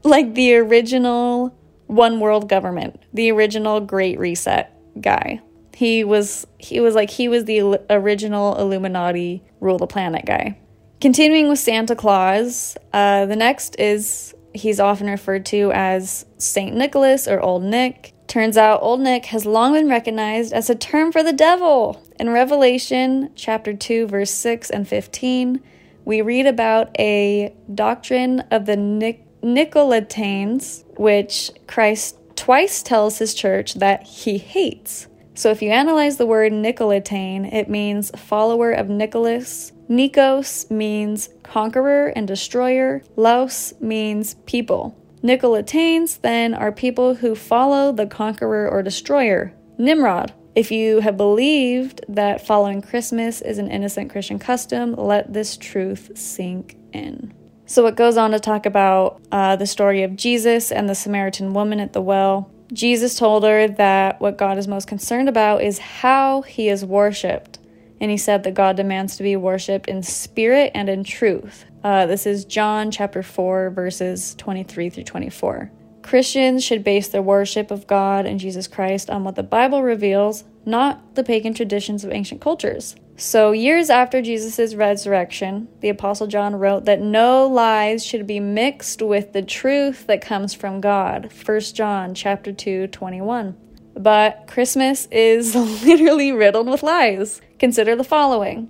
like 0.04 0.36
the 0.36 0.56
original 0.56 1.56
one 1.90 2.20
world 2.20 2.48
government, 2.48 3.02
the 3.14 3.32
original 3.32 3.82
Great 3.82 4.20
Reset 4.20 4.72
guy. 5.02 5.42
He 5.74 6.04
was 6.04 6.46
he 6.58 6.80
was 6.80 6.94
like 6.94 7.10
he 7.10 7.28
was 7.28 7.46
the 7.46 7.82
original 7.90 8.58
Illuminati 8.58 9.44
rule 9.60 9.78
the 9.78 9.88
planet 9.88 10.26
guy. 10.26 10.58
Continuing 11.02 11.50
with 11.50 11.60
Santa 11.60 11.96
Claus, 11.96 12.78
uh, 12.94 13.26
the 13.26 13.36
next 13.36 13.80
is 13.80 14.36
He's 14.54 14.80
often 14.80 15.08
referred 15.08 15.46
to 15.48 15.72
as 15.74 16.26
St. 16.38 16.76
Nicholas 16.76 17.28
or 17.28 17.40
Old 17.40 17.64
Nick. 17.64 18.14
Turns 18.28 18.58
out 18.58 18.82
Old 18.82 19.00
Nick 19.00 19.28
has 19.28 19.46
long 19.46 19.74
been 19.74 19.88
recognized 19.88 20.54
as 20.54 20.70
a 20.70 20.76
term 20.76 21.12
for 21.12 21.24
the 21.24 21.34
devil. 21.34 22.04
In 22.20 22.30
Revelation 22.30 23.32
chapter 23.36 23.74
2 23.74 24.08
verse 24.08 24.32
6 24.32 24.70
and 24.70 24.88
15, 24.88 25.62
we 26.06 26.22
read 26.22 26.48
about 26.48 26.90
a 27.00 27.54
doctrine 27.74 28.42
of 28.52 28.66
the 28.66 28.76
Nic- 28.76 29.26
Nicolaitanes, 29.42 30.84
which 30.98 31.52
Christ 31.68 32.18
twice 32.36 32.82
tells 32.84 33.18
his 33.18 33.34
church 33.34 33.76
that 33.76 34.04
he 34.04 34.38
hates. 34.38 35.08
So 35.36 35.52
if 35.52 35.62
you 35.62 35.72
analyze 35.72 36.18
the 36.18 36.26
word 36.26 36.52
Nicolaitan, 36.52 37.54
it 37.54 37.70
means 37.70 38.12
follower 38.18 38.72
of 38.72 38.90
Nicholas 38.90 39.72
Nikos 39.90 40.70
means 40.70 41.30
conqueror 41.42 42.08
and 42.10 42.28
destroyer. 42.28 43.02
Laos 43.16 43.74
means 43.82 44.36
people. 44.46 44.96
Nicolaitanes 45.24 46.22
then 46.22 46.54
are 46.54 46.72
people 46.72 47.16
who 47.16 47.34
follow 47.34 47.92
the 47.92 48.06
conqueror 48.06 48.70
or 48.70 48.84
destroyer. 48.84 49.52
Nimrod. 49.80 50.34
If 50.56 50.72
you 50.72 51.00
have 51.00 51.18
believed 51.18 52.06
that 52.10 52.46
following 52.46 52.82
Christmas 52.82 53.42
is 53.42 53.58
an 53.58 53.72
innocent 53.72 54.12
Christian 54.12 54.38
custom, 54.38 54.94
let 54.94 55.34
this 55.34 55.58
truth 55.58 56.12
sink 56.16 56.78
in. 56.94 57.34
So 57.70 57.86
it 57.86 57.96
goes 57.96 58.18
on 58.18 58.32
to 58.32 58.40
talk 58.40 58.66
about 58.66 59.22
uh, 59.32 59.56
the 59.56 59.68
story 59.68 60.02
of 60.02 60.16
Jesus 60.16 60.72
and 60.72 60.90
the 60.90 60.96
Samaritan 60.96 61.54
woman 61.54 61.80
at 61.80 61.94
the 61.94 62.02
well. 62.02 62.50
Jesus 62.74 63.16
told 63.16 63.44
her 63.44 63.68
that 63.68 64.20
what 64.20 64.40
God 64.40 64.58
is 64.58 64.68
most 64.68 64.88
concerned 64.88 65.30
about 65.30 65.62
is 65.62 65.78
how 65.78 66.42
he 66.42 66.68
is 66.68 66.84
worshiped 66.84 67.60
and 68.02 68.10
he 68.10 68.18
said 68.18 68.42
that 68.44 68.56
God 68.56 68.76
demands 68.76 69.18
to 69.18 69.24
be 69.24 69.36
worshiped 69.36 69.88
in 69.88 70.02
spirit 70.02 70.72
and 70.74 70.90
in 70.90 71.04
truth. 71.04 71.66
Uh, 71.84 72.08
this 72.08 72.26
is 72.26 72.44
John 72.44 72.90
chapter 72.90 73.22
4, 73.22 73.70
verses 73.70 74.34
23 74.40 74.90
through 74.90 75.04
24. 75.04 75.72
Christians 76.10 76.64
should 76.64 76.84
base 76.84 77.08
their 77.08 77.22
worship 77.22 77.70
of 77.70 77.86
God 77.86 78.26
and 78.26 78.40
Jesus 78.40 78.68
Christ 78.68 79.12
on 79.12 79.24
what 79.24 79.36
the 79.36 79.44
Bible 79.44 79.84
reveals, 79.84 80.44
not 80.66 81.14
the 81.14 81.24
pagan 81.24 81.54
traditions 81.54 82.04
of 82.04 82.12
ancient 82.12 82.42
cultures. 82.42 82.96
So, 83.16 83.52
years 83.52 83.92
after 83.92 84.20
Jesus' 84.20 84.74
resurrection, 84.74 85.68
the 85.82 85.90
Apostle 85.90 86.26
John 86.26 86.56
wrote 86.56 86.86
that 86.86 87.00
no 87.00 87.46
lies 87.46 88.04
should 88.04 88.26
be 88.26 88.40
mixed 88.40 89.04
with 89.04 89.34
the 89.34 89.44
truth 89.44 90.08
that 90.08 90.20
comes 90.20 90.56
from 90.56 90.82
God. 90.82 91.32
1 91.46 91.60
John 91.76 92.16
chapter 92.16 92.52
2, 92.52 92.88
21. 92.88 93.56
But 93.94 94.46
Christmas 94.48 95.08
is 95.12 95.54
literally 95.86 96.32
riddled 96.32 96.68
with 96.68 96.82
lies. 96.82 97.40
Consider 97.60 97.96
the 97.96 98.04
following 98.04 98.68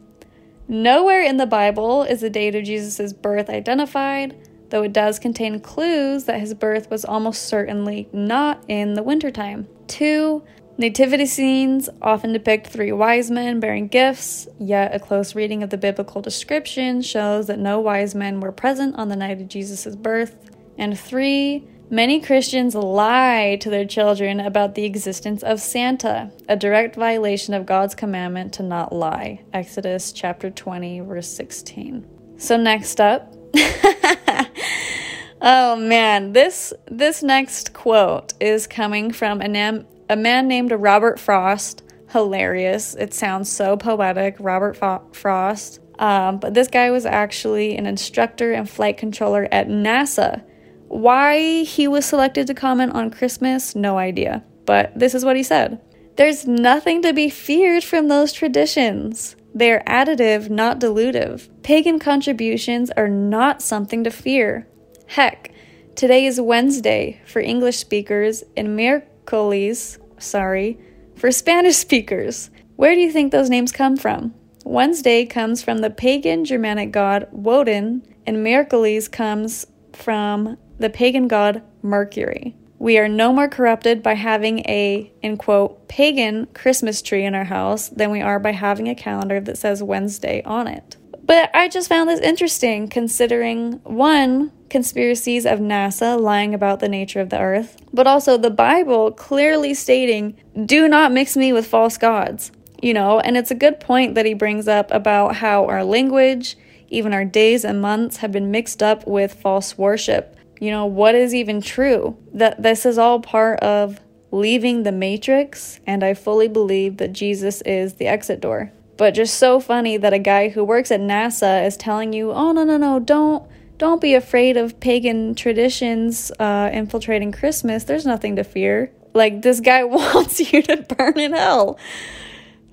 Nowhere 0.67 1.21
in 1.21 1.37
the 1.37 1.45
Bible 1.45 2.03
is 2.03 2.19
the 2.19 2.29
date 2.29 2.55
of 2.55 2.65
Jesus' 2.65 3.13
birth 3.13 3.49
identified, 3.49 4.35
though 4.69 4.83
it 4.83 4.93
does 4.93 5.19
contain 5.19 5.59
clues 5.59 6.25
that 6.25 6.39
his 6.39 6.53
birth 6.53 6.89
was 6.89 7.05
almost 7.05 7.43
certainly 7.43 8.09
not 8.13 8.63
in 8.67 8.93
the 8.93 9.03
wintertime. 9.03 9.67
Two, 9.87 10.43
nativity 10.77 11.25
scenes 11.25 11.89
often 12.01 12.33
depict 12.33 12.67
three 12.67 12.91
wise 12.91 13.29
men 13.29 13.59
bearing 13.59 13.87
gifts, 13.87 14.47
yet 14.59 14.93
a 14.93 14.99
close 14.99 15.35
reading 15.35 15.63
of 15.63 15.69
the 15.69 15.77
biblical 15.77 16.21
description 16.21 17.01
shows 17.01 17.47
that 17.47 17.59
no 17.59 17.79
wise 17.79 18.15
men 18.15 18.39
were 18.39 18.51
present 18.51 18.95
on 18.95 19.09
the 19.09 19.15
night 19.15 19.41
of 19.41 19.47
Jesus' 19.47 19.95
birth. 19.95 20.49
And 20.77 20.97
three, 20.97 21.67
many 21.89 22.21
Christians 22.21 22.75
lie 22.75 23.57
to 23.61 23.69
their 23.69 23.85
children 23.85 24.39
about 24.39 24.75
the 24.75 24.85
existence 24.85 25.43
of 25.43 25.59
Santa, 25.59 26.31
a 26.47 26.55
direct 26.55 26.95
violation 26.95 27.53
of 27.53 27.65
God's 27.65 27.95
commandment 27.95 28.53
to 28.53 28.63
not 28.63 28.93
lie. 28.93 29.41
Exodus 29.53 30.11
chapter 30.11 30.49
20, 30.49 31.01
verse 31.01 31.27
16. 31.27 32.07
So, 32.37 32.55
next 32.55 33.01
up, 33.01 33.35
oh 35.41 35.75
man, 35.75 36.33
this 36.33 36.73
this 36.87 37.23
next 37.23 37.73
quote 37.73 38.33
is 38.39 38.67
coming 38.67 39.11
from 39.11 39.41
a, 39.41 39.47
nam- 39.47 39.87
a 40.09 40.15
man 40.15 40.47
named 40.47 40.71
Robert 40.71 41.19
Frost. 41.19 41.83
Hilarious. 42.09 42.95
It 42.95 43.13
sounds 43.13 43.51
so 43.51 43.77
poetic. 43.77 44.35
Robert 44.39 44.75
Fo- 44.75 45.07
Frost. 45.11 45.79
Um, 45.99 46.39
but 46.39 46.53
this 46.53 46.69
guy 46.69 46.89
was 46.91 47.05
actually 47.05 47.75
an 47.75 47.85
instructor 47.85 48.53
and 48.53 48.67
flight 48.67 48.97
controller 48.97 49.47
at 49.51 49.67
NASA. 49.67 50.43
Why 50.87 51.63
he 51.63 51.87
was 51.87 52.05
selected 52.05 52.47
to 52.47 52.55
comment 52.55 52.93
on 52.93 53.11
Christmas, 53.11 53.75
no 53.75 53.97
idea. 53.99 54.43
But 54.65 54.97
this 54.97 55.13
is 55.13 55.23
what 55.23 55.35
he 55.35 55.43
said 55.43 55.81
There's 56.15 56.47
nothing 56.47 57.01
to 57.03 57.13
be 57.13 57.29
feared 57.29 57.83
from 57.83 58.07
those 58.07 58.33
traditions. 58.33 59.35
They 59.53 59.71
are 59.71 59.83
additive, 59.85 60.49
not 60.49 60.79
dilutive. 60.79 61.49
Pagan 61.63 61.99
contributions 61.99 62.91
are 62.91 63.09
not 63.09 63.61
something 63.61 64.03
to 64.03 64.11
fear. 64.11 64.67
Heck, 65.07 65.51
today 65.95 66.25
is 66.25 66.39
Wednesday 66.39 67.21
for 67.25 67.39
English 67.39 67.77
speakers 67.77 68.43
and 68.55 68.69
miércoles, 68.69 69.97
sorry, 70.19 70.77
for 71.15 71.31
Spanish 71.31 71.77
speakers. 71.77 72.49
Where 72.75 72.95
do 72.95 73.01
you 73.01 73.11
think 73.11 73.31
those 73.31 73.49
names 73.49 73.71
come 73.71 73.97
from? 73.97 74.33
Wednesday 74.63 75.25
comes 75.25 75.63
from 75.63 75.79
the 75.79 75.89
pagan 75.89 76.45
Germanic 76.45 76.91
god 76.91 77.27
Woden, 77.31 78.03
and 78.27 78.37
miércoles 78.37 79.11
comes 79.11 79.65
from 79.93 80.57
the 80.77 80.89
pagan 80.89 81.27
god 81.27 81.63
Mercury. 81.81 82.55
We 82.79 82.97
are 82.97 83.09
no 83.09 83.33
more 83.33 83.49
corrupted 83.49 84.01
by 84.01 84.13
having 84.13 84.59
a, 84.59 85.11
in 85.21 85.35
quote, 85.35 85.89
pagan 85.89 86.47
Christmas 86.53 87.01
tree 87.01 87.25
in 87.25 87.35
our 87.35 87.43
house 87.43 87.89
than 87.89 88.09
we 88.09 88.21
are 88.21 88.39
by 88.39 88.53
having 88.53 88.87
a 88.87 88.95
calendar 88.95 89.41
that 89.41 89.57
says 89.57 89.83
Wednesday 89.83 90.41
on 90.43 90.67
it. 90.67 90.95
But 91.25 91.53
I 91.53 91.67
just 91.67 91.89
found 91.89 92.09
this 92.09 92.21
interesting 92.21 92.87
considering 92.87 93.73
one, 93.83 94.53
conspiracies 94.69 95.45
of 95.45 95.59
NASA 95.59 96.19
lying 96.19 96.53
about 96.53 96.79
the 96.79 96.87
nature 96.87 97.19
of 97.19 97.29
the 97.29 97.39
earth, 97.39 97.75
but 97.93 98.07
also 98.07 98.37
the 98.37 98.49
Bible 98.49 99.11
clearly 99.11 99.73
stating, 99.73 100.37
do 100.65 100.87
not 100.87 101.11
mix 101.11 101.35
me 101.35 101.51
with 101.51 101.67
false 101.67 101.97
gods. 101.97 102.53
You 102.81 102.93
know, 102.93 103.19
and 103.19 103.35
it's 103.35 103.51
a 103.51 103.55
good 103.55 103.81
point 103.81 104.15
that 104.15 104.25
he 104.25 104.33
brings 104.33 104.69
up 104.69 104.89
about 104.89 105.35
how 105.35 105.65
our 105.65 105.83
language, 105.83 106.57
even 106.87 107.13
our 107.13 107.25
days 107.25 107.65
and 107.65 107.81
months, 107.81 108.17
have 108.17 108.31
been 108.31 108.51
mixed 108.51 108.81
up 108.81 109.05
with 109.05 109.33
false 109.33 109.77
worship 109.77 110.37
you 110.59 110.71
know, 110.71 110.85
what 110.85 111.15
is 111.15 111.33
even 111.33 111.61
true? 111.61 112.17
That 112.33 112.61
this 112.61 112.85
is 112.85 112.97
all 112.97 113.19
part 113.19 113.59
of 113.61 113.99
leaving 114.31 114.83
the 114.83 114.91
matrix, 114.91 115.79
and 115.87 116.03
I 116.03 116.13
fully 116.13 116.47
believe 116.47 116.97
that 116.97 117.13
Jesus 117.13 117.61
is 117.61 117.95
the 117.95 118.07
exit 118.07 118.41
door. 118.41 118.71
But 118.97 119.11
just 119.11 119.35
so 119.35 119.61
funny 119.61 119.95
that 119.95 120.13
a 120.13 120.19
guy 120.19 120.49
who 120.49 120.63
works 120.63 120.91
at 120.91 120.99
NASA 120.99 121.65
is 121.65 121.77
telling 121.77 122.11
you, 122.11 122.31
"Oh 122.31 122.51
no, 122.51 122.65
no, 122.65 122.77
no, 122.77 122.99
don't 122.99 123.47
don't 123.77 124.01
be 124.01 124.13
afraid 124.13 124.57
of 124.57 124.79
pagan 124.81 125.35
traditions 125.35 126.31
uh, 126.37 126.69
infiltrating 126.73 127.31
Christmas. 127.31 127.85
There's 127.85 128.05
nothing 128.05 128.35
to 128.35 128.43
fear." 128.43 128.91
Like 129.13 129.41
this 129.41 129.61
guy 129.61 129.83
wants 129.85 130.51
you 130.51 130.61
to 130.63 130.77
burn 130.77 131.17
in 131.17 131.33
hell. 131.33 131.79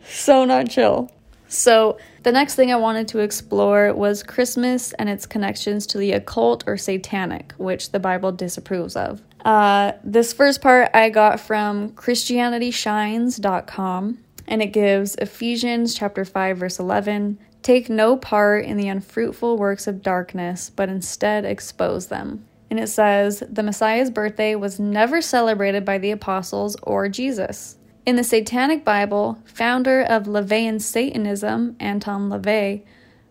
So 0.09 0.45
not 0.45 0.69
chill. 0.69 1.11
So 1.57 1.97
the 2.23 2.33
next 2.33 2.55
thing 2.55 2.71
I 2.71 2.77
wanted 2.77 3.09
to 3.09 3.21
explore 3.21 3.95
was 3.95 4.23
Christmas 4.23 4.93
and 4.93 5.09
its 5.09 5.25
connections 5.25 5.87
to 5.89 5.99
the 5.99 6.13
occult 6.13 6.65
or 6.67 6.77
satanic, 6.77 7.55
which 7.57 7.93
the 7.93 7.99
Bible 7.99 8.31
disapproves 8.31 8.95
of. 8.95 9.23
Uh, 9.45 9.93
this 10.05 10.35
first 10.35 10.61
part 10.61 10.91
I 10.93 11.09
got 11.09 11.41
from 11.41 11.93
ChristianityShines.com, 11.93 14.19
and 14.49 14.63
it 14.63 14.73
gives 14.73 15.15
Ephesians 15.17 15.95
chapter 15.95 16.27
5 16.27 16.59
verse 16.59 16.79
11, 16.79 17.39
take 17.63 17.89
no 17.89 18.17
part 18.17 18.67
in 18.67 18.77
the 18.77 18.89
unfruitful 18.89 19.57
works 19.57 19.87
of 19.87 20.03
darkness, 20.03 20.71
but 20.71 20.91
instead 20.91 21.47
expose 21.47 22.09
them. 22.09 22.45
And 22.69 22.79
it 22.79 22.89
says, 22.89 23.43
the 23.49 23.63
Messiah's 23.63 24.11
birthday 24.11 24.57
was 24.57 24.79
never 24.79 25.23
celebrated 25.23 25.85
by 25.85 25.99
the 25.99 26.11
apostles 26.11 26.77
or 26.83 27.09
Jesus. 27.09 27.77
In 28.07 28.15
the 28.15 28.23
Satanic 28.23 28.85
Bible, 28.85 29.37
founder 29.45 30.01
of 30.01 30.27
LaVeyan 30.27 30.81
Satanism, 30.81 31.75
Anton 31.81 32.31
LaVey, 32.31 32.85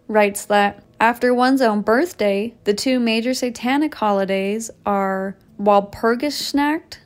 writes 0.09 0.43
that 0.47 0.83
after 0.99 1.33
one's 1.33 1.61
own 1.61 1.79
birthday, 1.79 2.53
the 2.65 2.73
two 2.73 2.99
major 2.99 3.33
satanic 3.33 3.95
holidays 3.95 4.69
are 4.85 5.37
Walpurgisnacht, 5.61 6.97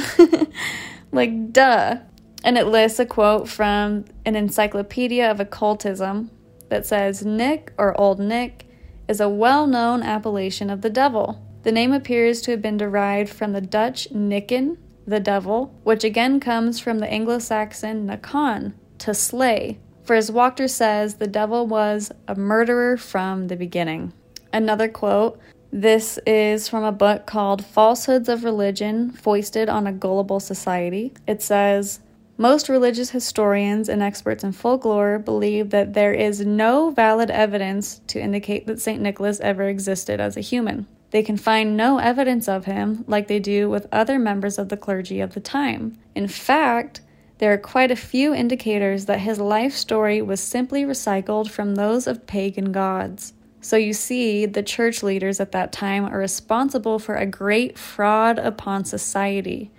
like, 1.12 1.52
duh. 1.52 1.98
And 2.44 2.58
it 2.58 2.68
lists 2.68 3.00
a 3.00 3.06
quote 3.06 3.50
from 3.50 4.06
an 4.26 4.36
encyclopedia 4.36 5.30
of 5.30 5.40
occultism 5.40 6.30
that 6.70 6.86
says 6.86 7.26
Nick 7.26 7.74
or 7.78 8.00
Old 8.00 8.20
Nick 8.20 8.66
is 9.08 9.20
a 9.20 9.30
well 9.30 9.66
known 9.66 10.04
appellation 10.04 10.70
of 10.70 10.82
the 10.82 10.90
devil. 10.90 11.44
The 11.64 11.72
name 11.72 11.92
appears 11.92 12.42
to 12.42 12.52
have 12.52 12.62
been 12.62 12.78
derived 12.78 13.30
from 13.30 13.54
the 13.54 13.62
Dutch 13.62 14.10
Nicken, 14.12 14.78
the 15.06 15.20
devil, 15.20 15.74
which 15.84 16.04
again 16.04 16.40
comes 16.40 16.80
from 16.80 17.00
the 17.00 17.12
Anglo 17.12 17.40
Saxon 17.40 18.08
Nakan, 18.08 18.74
to 19.00 19.14
slay, 19.14 19.80
for 20.08 20.16
as 20.16 20.32
Wachter 20.32 20.70
says, 20.70 21.16
the 21.16 21.28
devil 21.28 21.68
was 21.68 22.12
a 22.28 22.36
murderer 22.36 22.96
from 22.96 23.50
the 23.50 23.58
beginning. 23.58 24.14
Another 24.54 24.88
quote 24.88 25.38
this 25.70 26.18
is 26.26 26.70
from 26.70 26.86
a 26.86 26.94
book 26.94 27.26
called 27.26 27.66
Falsehoods 27.66 28.30
of 28.30 28.46
Religion 28.46 29.12
Foisted 29.12 29.68
on 29.68 29.86
a 29.86 29.92
Gullible 29.92 30.40
Society. 30.40 31.12
It 31.28 31.42
says, 31.42 32.00
most 32.38 32.70
religious 32.70 33.10
historians 33.10 33.90
and 33.90 34.02
experts 34.02 34.46
in 34.46 34.54
folklore 34.54 35.20
believe 35.20 35.72
that 35.72 35.94
there 35.94 36.14
is 36.14 36.46
no 36.46 36.92
valid 36.92 37.30
evidence 37.30 38.00
to 38.08 38.22
indicate 38.22 38.66
that 38.68 38.80
St. 38.80 39.02
Nicholas 39.02 39.42
ever 39.42 39.68
existed 39.68 40.22
as 40.22 40.38
a 40.38 40.42
human. 40.42 40.88
They 41.12 41.24
can 41.24 41.36
find 41.36 41.76
no 41.76 41.98
evidence 41.98 42.48
of 42.48 42.66
him 42.66 43.04
like 43.08 43.28
they 43.28 43.40
do 43.40 43.70
with 43.70 43.88
other 43.92 44.20
members 44.20 44.58
of 44.58 44.70
the 44.70 44.78
clergy 44.78 45.20
of 45.20 45.34
the 45.34 45.40
time. 45.40 45.98
In 46.16 46.28
fact, 46.28 47.02
there 47.40 47.54
are 47.54 47.58
quite 47.58 47.92
a 47.92 47.96
few 47.96 48.34
indicators 48.34 49.06
that 49.06 49.20
his 49.20 49.40
life 49.40 49.74
story 49.74 50.22
was 50.22 50.40
simply 50.40 50.84
recycled 50.84 51.50
from 51.50 51.76
those 51.76 52.08
of 52.08 52.26
pagan 52.26 52.72
gods. 52.72 53.34
So 53.62 53.76
you 53.76 53.94
see, 53.94 54.46
the 54.46 54.64
church 54.64 55.04
leaders 55.04 55.40
at 55.40 55.52
that 55.52 55.72
time 55.72 56.06
are 56.06 56.20
responsible 56.20 57.00
for 57.00 57.16
a 57.16 57.26
great 57.26 57.78
fraud 57.78 58.40
upon 58.40 58.86
society, 58.86 59.72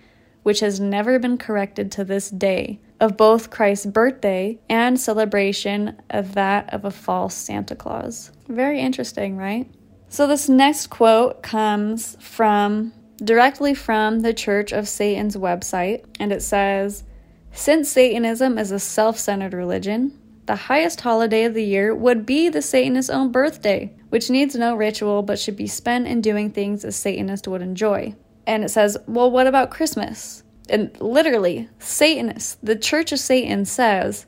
which 0.43 0.61
has 0.61 0.79
never 0.79 1.19
been 1.19 1.39
corrected 1.39 1.91
to 1.93 2.05
this 2.05 2.31
day, 2.31 2.81
of 3.01 3.17
both 3.17 3.51
Christ's 3.51 3.87
birthday 3.87 4.59
and 4.69 4.99
celebration 4.99 6.01
of 6.11 6.35
that 6.35 6.73
of 6.73 6.85
a 6.85 6.91
false 6.91 7.35
Santa 7.35 7.75
Claus. 7.75 8.33
Very 8.49 8.81
interesting, 8.81 9.37
right? 9.37 9.71
So 10.09 10.27
this 10.27 10.49
next 10.49 10.89
quote 10.89 11.43
comes 11.43 12.17
from 12.21 12.93
directly 13.17 13.75
from 13.75 14.21
the 14.21 14.33
Church 14.33 14.73
of 14.73 14.89
Satan's 14.89 15.37
website, 15.37 16.05
and 16.19 16.33
it 16.33 16.43
says, 16.43 17.05
since 17.53 17.91
Satanism 17.91 18.59
is 18.59 18.71
a 18.71 18.79
self 18.79 19.19
centered 19.19 19.53
religion, 19.53 20.19
the 20.47 20.57
highest 20.57 21.03
holiday 21.03 21.45
of 21.45 21.53
the 21.53 21.65
year 21.65 21.95
would 21.95 22.25
be 22.25 22.49
the 22.49 22.63
Satanist's 22.63 23.11
own 23.11 23.31
birthday, 23.31 23.93
which 24.09 24.31
needs 24.31 24.55
no 24.55 24.75
ritual 24.75 25.23
but 25.23 25.39
should 25.39 25.57
be 25.57 25.67
spent 25.67 26.07
in 26.07 26.23
doing 26.23 26.51
things 26.51 26.85
a 26.85 26.93
Satanist 26.93 27.47
would 27.47 27.61
enjoy. 27.61 28.15
And 28.47 28.65
it 28.65 28.71
says, 28.71 28.97
well, 29.07 29.31
what 29.31 29.47
about 29.47 29.71
Christmas? 29.71 30.43
And 30.71 30.99
literally, 31.01 31.69
Satanists, 31.79 32.57
the 32.63 32.77
Church 32.77 33.13
of 33.13 33.19
Satan 33.19 33.67
says, 33.67 34.25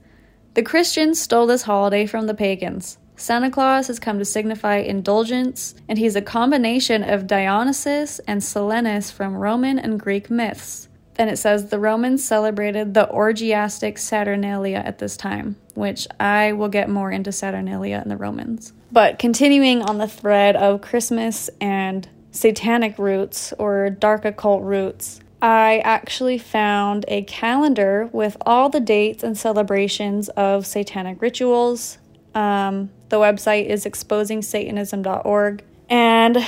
the 0.52 0.62
Christians 0.62 1.18
stole 1.18 1.46
this 1.46 1.62
holiday 1.62 2.04
from 2.04 2.26
the 2.26 2.34
pagans. 2.34 2.98
Santa 3.16 3.50
Claus 3.50 3.86
has 3.86 3.98
come 3.98 4.18
to 4.18 4.24
signify 4.26 4.76
indulgence, 4.76 5.74
and 5.88 5.98
he's 5.98 6.16
a 6.16 6.22
combination 6.22 7.02
of 7.02 7.26
Dionysus 7.26 8.18
and 8.26 8.42
Silenus 8.42 9.10
from 9.10 9.36
Roman 9.36 9.78
and 9.78 9.98
Greek 9.98 10.28
myths. 10.28 10.89
And 11.20 11.28
it 11.28 11.36
says 11.36 11.66
the 11.66 11.78
Romans 11.78 12.24
celebrated 12.24 12.94
the 12.94 13.06
orgiastic 13.10 13.98
Saturnalia 13.98 14.78
at 14.78 15.00
this 15.00 15.18
time, 15.18 15.56
which 15.74 16.08
I 16.18 16.52
will 16.52 16.70
get 16.70 16.88
more 16.88 17.10
into 17.10 17.30
Saturnalia 17.30 18.00
and 18.02 18.10
the 18.10 18.16
Romans. 18.16 18.72
But 18.90 19.18
continuing 19.18 19.82
on 19.82 19.98
the 19.98 20.08
thread 20.08 20.56
of 20.56 20.80
Christmas 20.80 21.50
and 21.60 22.08
satanic 22.30 22.98
roots 22.98 23.52
or 23.58 23.90
dark 23.90 24.24
occult 24.24 24.62
roots, 24.62 25.20
I 25.42 25.82
actually 25.84 26.38
found 26.38 27.04
a 27.06 27.20
calendar 27.24 28.08
with 28.12 28.38
all 28.46 28.70
the 28.70 28.80
dates 28.80 29.22
and 29.22 29.36
celebrations 29.36 30.30
of 30.30 30.66
satanic 30.66 31.20
rituals. 31.20 31.98
Um, 32.34 32.88
the 33.10 33.18
website 33.18 33.66
is 33.66 33.84
exposingsatanism.org. 33.84 35.64
And 35.90 36.38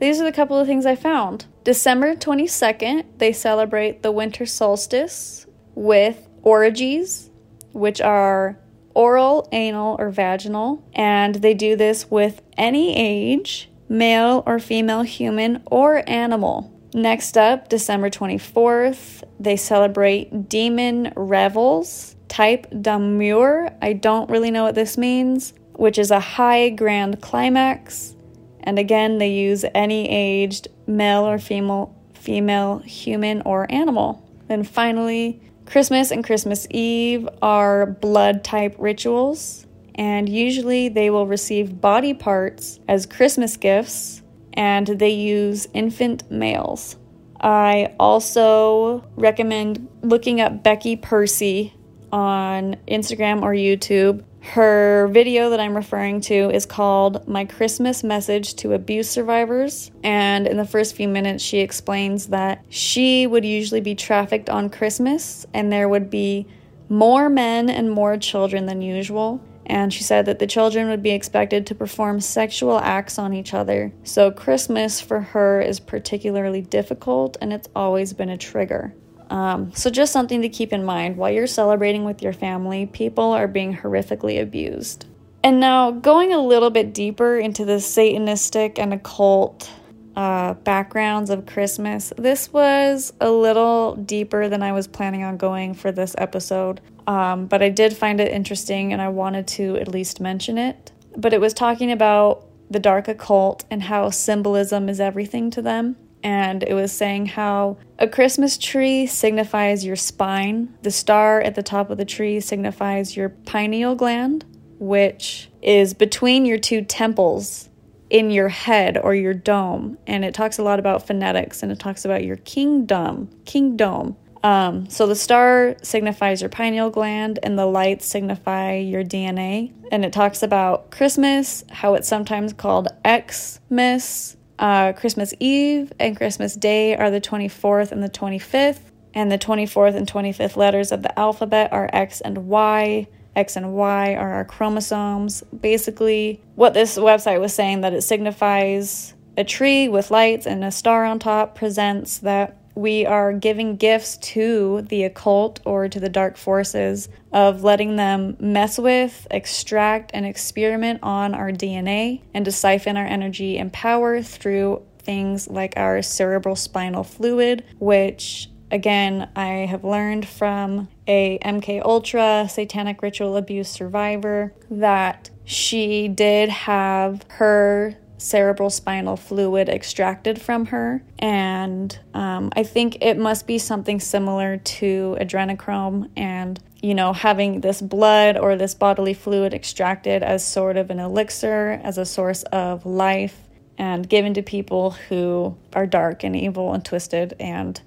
these 0.00 0.20
are 0.20 0.24
the 0.24 0.32
couple 0.32 0.58
of 0.58 0.66
things 0.66 0.86
I 0.86 0.96
found. 0.96 1.46
December 1.62 2.16
22nd, 2.16 3.04
they 3.18 3.32
celebrate 3.32 4.02
the 4.02 4.10
winter 4.10 4.46
solstice 4.46 5.46
with 5.74 6.26
orgies, 6.42 7.30
which 7.72 8.00
are 8.00 8.58
oral, 8.94 9.48
anal, 9.52 9.96
or 9.98 10.10
vaginal. 10.10 10.82
And 10.94 11.36
they 11.36 11.54
do 11.54 11.76
this 11.76 12.10
with 12.10 12.42
any 12.56 12.96
age, 12.96 13.70
male 13.88 14.42
or 14.46 14.58
female 14.58 15.02
human 15.02 15.62
or 15.66 16.02
animal. 16.08 16.72
Next 16.92 17.38
up, 17.38 17.68
December 17.68 18.10
24th, 18.10 19.22
they 19.38 19.56
celebrate 19.56 20.48
demon 20.48 21.12
revels, 21.14 22.16
type 22.28 22.66
d'amour. 22.70 23.70
I 23.80 23.92
don't 23.92 24.30
really 24.30 24.50
know 24.50 24.64
what 24.64 24.74
this 24.74 24.98
means, 24.98 25.52
which 25.74 25.98
is 25.98 26.10
a 26.10 26.20
high 26.20 26.70
grand 26.70 27.20
climax. 27.20 28.16
And 28.62 28.78
again, 28.78 29.18
they 29.18 29.30
use 29.30 29.64
any 29.74 30.08
aged 30.08 30.68
male 30.86 31.26
or 31.26 31.38
female, 31.38 31.94
female, 32.14 32.78
human, 32.78 33.42
or 33.42 33.70
animal. 33.70 34.26
Then 34.48 34.64
finally, 34.64 35.40
Christmas 35.66 36.10
and 36.10 36.24
Christmas 36.24 36.66
Eve 36.70 37.28
are 37.40 37.86
blood 37.86 38.42
type 38.42 38.74
rituals, 38.78 39.66
and 39.94 40.28
usually 40.28 40.88
they 40.88 41.10
will 41.10 41.26
receive 41.26 41.80
body 41.80 42.12
parts 42.12 42.80
as 42.88 43.06
Christmas 43.06 43.56
gifts 43.56 44.22
and 44.54 44.86
they 44.86 45.10
use 45.10 45.68
infant 45.72 46.30
males. 46.30 46.96
I 47.40 47.94
also 47.98 49.04
recommend 49.16 49.88
looking 50.02 50.40
up 50.40 50.62
Becky 50.62 50.96
Percy 50.96 51.72
on 52.12 52.76
Instagram 52.88 53.42
or 53.42 53.52
YouTube. 53.52 54.24
Her 54.40 55.08
video 55.08 55.50
that 55.50 55.60
I'm 55.60 55.76
referring 55.76 56.22
to 56.22 56.50
is 56.50 56.66
called 56.66 57.28
My 57.28 57.44
Christmas 57.44 58.02
Message 58.02 58.54
to 58.56 58.72
Abuse 58.72 59.08
Survivors. 59.08 59.90
And 60.02 60.46
in 60.46 60.56
the 60.56 60.64
first 60.64 60.96
few 60.96 61.08
minutes, 61.08 61.44
she 61.44 61.60
explains 61.60 62.26
that 62.28 62.64
she 62.68 63.26
would 63.26 63.44
usually 63.44 63.80
be 63.80 63.94
trafficked 63.94 64.50
on 64.50 64.70
Christmas 64.70 65.46
and 65.54 65.70
there 65.70 65.88
would 65.88 66.10
be 66.10 66.46
more 66.88 67.28
men 67.28 67.70
and 67.70 67.90
more 67.90 68.16
children 68.16 68.66
than 68.66 68.82
usual 68.82 69.40
and 69.70 69.94
she 69.94 70.02
said 70.02 70.26
that 70.26 70.40
the 70.40 70.48
children 70.48 70.88
would 70.88 71.02
be 71.02 71.12
expected 71.12 71.64
to 71.64 71.76
perform 71.76 72.20
sexual 72.20 72.80
acts 72.80 73.20
on 73.20 73.32
each 73.32 73.54
other. 73.54 73.92
So, 74.02 74.32
Christmas 74.32 75.00
for 75.00 75.20
her 75.20 75.60
is 75.60 75.78
particularly 75.78 76.60
difficult 76.60 77.36
and 77.40 77.52
it's 77.52 77.68
always 77.76 78.12
been 78.12 78.30
a 78.30 78.36
trigger. 78.36 78.94
Um, 79.30 79.72
so, 79.74 79.90
just 79.90 80.12
something 80.12 80.42
to 80.42 80.48
keep 80.48 80.72
in 80.72 80.84
mind 80.84 81.16
while 81.16 81.30
you're 81.30 81.46
celebrating 81.46 82.04
with 82.04 82.20
your 82.20 82.32
family, 82.32 82.86
people 82.86 83.32
are 83.32 83.46
being 83.46 83.76
horrifically 83.76 84.42
abused. 84.42 85.06
And 85.42 85.60
now, 85.60 85.92
going 85.92 86.32
a 86.32 86.40
little 86.40 86.70
bit 86.70 86.92
deeper 86.92 87.38
into 87.38 87.64
the 87.64 87.74
Satanistic 87.74 88.78
and 88.78 88.92
occult 88.92 89.70
uh, 90.16 90.54
backgrounds 90.54 91.30
of 91.30 91.46
Christmas, 91.46 92.12
this 92.18 92.52
was 92.52 93.12
a 93.20 93.30
little 93.30 93.94
deeper 93.94 94.48
than 94.48 94.62
I 94.62 94.72
was 94.72 94.88
planning 94.88 95.22
on 95.22 95.36
going 95.36 95.74
for 95.74 95.92
this 95.92 96.14
episode. 96.18 96.80
Um, 97.06 97.46
but 97.46 97.62
I 97.62 97.70
did 97.70 97.96
find 97.96 98.20
it 98.20 98.30
interesting 98.32 98.92
and 98.92 99.00
I 99.00 99.08
wanted 99.08 99.46
to 99.48 99.76
at 99.76 99.88
least 99.88 100.20
mention 100.20 100.58
it. 100.58 100.92
But 101.16 101.32
it 101.32 101.40
was 101.40 101.54
talking 101.54 101.90
about 101.90 102.46
the 102.70 102.78
dark 102.78 103.08
occult 103.08 103.64
and 103.70 103.82
how 103.82 104.10
symbolism 104.10 104.88
is 104.88 105.00
everything 105.00 105.50
to 105.52 105.62
them. 105.62 105.96
And 106.22 106.62
it 106.62 106.74
was 106.74 106.92
saying 106.92 107.26
how 107.26 107.78
a 107.98 108.06
Christmas 108.06 108.58
tree 108.58 109.06
signifies 109.06 109.84
your 109.84 109.96
spine, 109.96 110.74
the 110.82 110.90
star 110.90 111.40
at 111.40 111.54
the 111.54 111.62
top 111.62 111.90
of 111.90 111.98
the 111.98 112.04
tree 112.04 112.40
signifies 112.40 113.16
your 113.16 113.30
pineal 113.30 113.94
gland, 113.94 114.44
which 114.78 115.50
is 115.62 115.94
between 115.94 116.44
your 116.44 116.58
two 116.58 116.82
temples 116.82 117.68
in 118.10 118.30
your 118.30 118.48
head 118.48 118.98
or 118.98 119.14
your 119.14 119.34
dome. 119.34 119.96
And 120.06 120.24
it 120.24 120.34
talks 120.34 120.58
a 120.58 120.62
lot 120.62 120.78
about 120.78 121.06
phonetics 121.06 121.62
and 121.62 121.70
it 121.70 121.78
talks 121.78 122.04
about 122.04 122.24
your 122.24 122.36
kingdom, 122.36 123.30
kingdom, 123.44 124.16
um, 124.42 124.88
so 124.88 125.06
the 125.06 125.14
star 125.14 125.76
signifies 125.82 126.40
your 126.40 126.48
pineal 126.48 126.90
gland, 126.90 127.38
and 127.42 127.58
the 127.58 127.66
lights 127.66 128.06
signify 128.06 128.76
your 128.76 129.04
DNA. 129.04 129.72
And 129.92 130.04
it 130.04 130.12
talks 130.12 130.42
about 130.42 130.90
Christmas, 130.90 131.64
how 131.70 131.94
it's 131.94 132.08
sometimes 132.08 132.52
called 132.52 132.88
Xmas. 133.06 134.36
Uh, 134.60 134.92
Christmas 134.92 135.32
Eve 135.40 135.90
and 135.98 136.14
Christmas 136.14 136.54
Day 136.54 136.94
are 136.94 137.10
the 137.10 137.20
24th 137.20 137.92
and 137.92 138.02
the 138.02 138.10
25th, 138.10 138.82
and 139.14 139.32
the 139.32 139.38
24th 139.38 139.96
and 139.96 140.06
25th 140.06 140.54
letters 140.54 140.92
of 140.92 141.02
the 141.02 141.18
alphabet 141.18 141.72
are 141.72 141.88
X 141.94 142.20
and 142.20 142.46
Y. 142.46 143.08
X 143.34 143.56
and 143.56 143.72
Y 143.72 144.14
are 144.14 144.34
our 144.34 144.44
chromosomes. 144.44 145.42
Basically, 145.44 146.42
what 146.56 146.74
this 146.74 146.98
website 146.98 147.40
was 147.40 147.54
saying 147.54 147.80
that 147.80 147.94
it 147.94 148.02
signifies 148.02 149.14
a 149.38 149.44
tree 149.44 149.88
with 149.88 150.10
lights 150.10 150.46
and 150.46 150.62
a 150.62 150.70
star 150.70 151.06
on 151.06 151.18
top 151.18 151.54
presents 151.54 152.18
that 152.18 152.58
we 152.74 153.06
are 153.06 153.32
giving 153.32 153.76
gifts 153.76 154.16
to 154.18 154.82
the 154.82 155.04
occult 155.04 155.60
or 155.64 155.88
to 155.88 156.00
the 156.00 156.08
dark 156.08 156.36
forces 156.36 157.08
of 157.32 157.62
letting 157.62 157.96
them 157.96 158.36
mess 158.40 158.78
with, 158.78 159.26
extract, 159.30 160.10
and 160.14 160.24
experiment 160.26 161.00
on 161.02 161.34
our 161.34 161.50
DNA 161.50 162.22
and 162.34 162.44
to 162.44 162.52
siphon 162.52 162.96
our 162.96 163.06
energy 163.06 163.58
and 163.58 163.72
power 163.72 164.22
through 164.22 164.82
things 164.98 165.48
like 165.48 165.74
our 165.76 166.02
cerebral 166.02 166.56
spinal 166.56 167.04
fluid, 167.04 167.64
which 167.78 168.48
again 168.70 169.28
I 169.34 169.66
have 169.66 169.84
learned 169.84 170.26
from 170.28 170.88
a 171.06 171.38
MK 171.44 171.82
Ultra 171.84 172.46
satanic 172.48 173.02
ritual 173.02 173.36
abuse 173.36 173.68
survivor 173.68 174.54
that 174.70 175.30
she 175.44 176.06
did 176.06 176.48
have 176.48 177.24
her 177.28 177.96
cerebral 178.20 178.70
spinal 178.70 179.16
fluid 179.16 179.68
extracted 179.68 180.40
from 180.40 180.66
her. 180.66 181.02
And 181.18 181.98
um, 182.14 182.52
I 182.54 182.62
think 182.62 182.98
it 183.00 183.18
must 183.18 183.46
be 183.46 183.58
something 183.58 183.98
similar 183.98 184.58
to 184.58 185.16
adrenochrome 185.20 186.10
and, 186.16 186.62
you 186.82 186.94
know, 186.94 187.12
having 187.12 187.60
this 187.60 187.80
blood 187.80 188.36
or 188.36 188.56
this 188.56 188.74
bodily 188.74 189.14
fluid 189.14 189.54
extracted 189.54 190.22
as 190.22 190.44
sort 190.44 190.76
of 190.76 190.90
an 190.90 191.00
elixir, 191.00 191.80
as 191.82 191.98
a 191.98 192.04
source 192.04 192.42
of 192.44 192.84
life, 192.84 193.48
and 193.78 194.08
given 194.08 194.34
to 194.34 194.42
people 194.42 194.90
who 194.90 195.56
are 195.72 195.86
dark 195.86 196.22
and 196.22 196.36
evil 196.36 196.74
and 196.74 196.84
twisted 196.84 197.34
and 197.40 197.80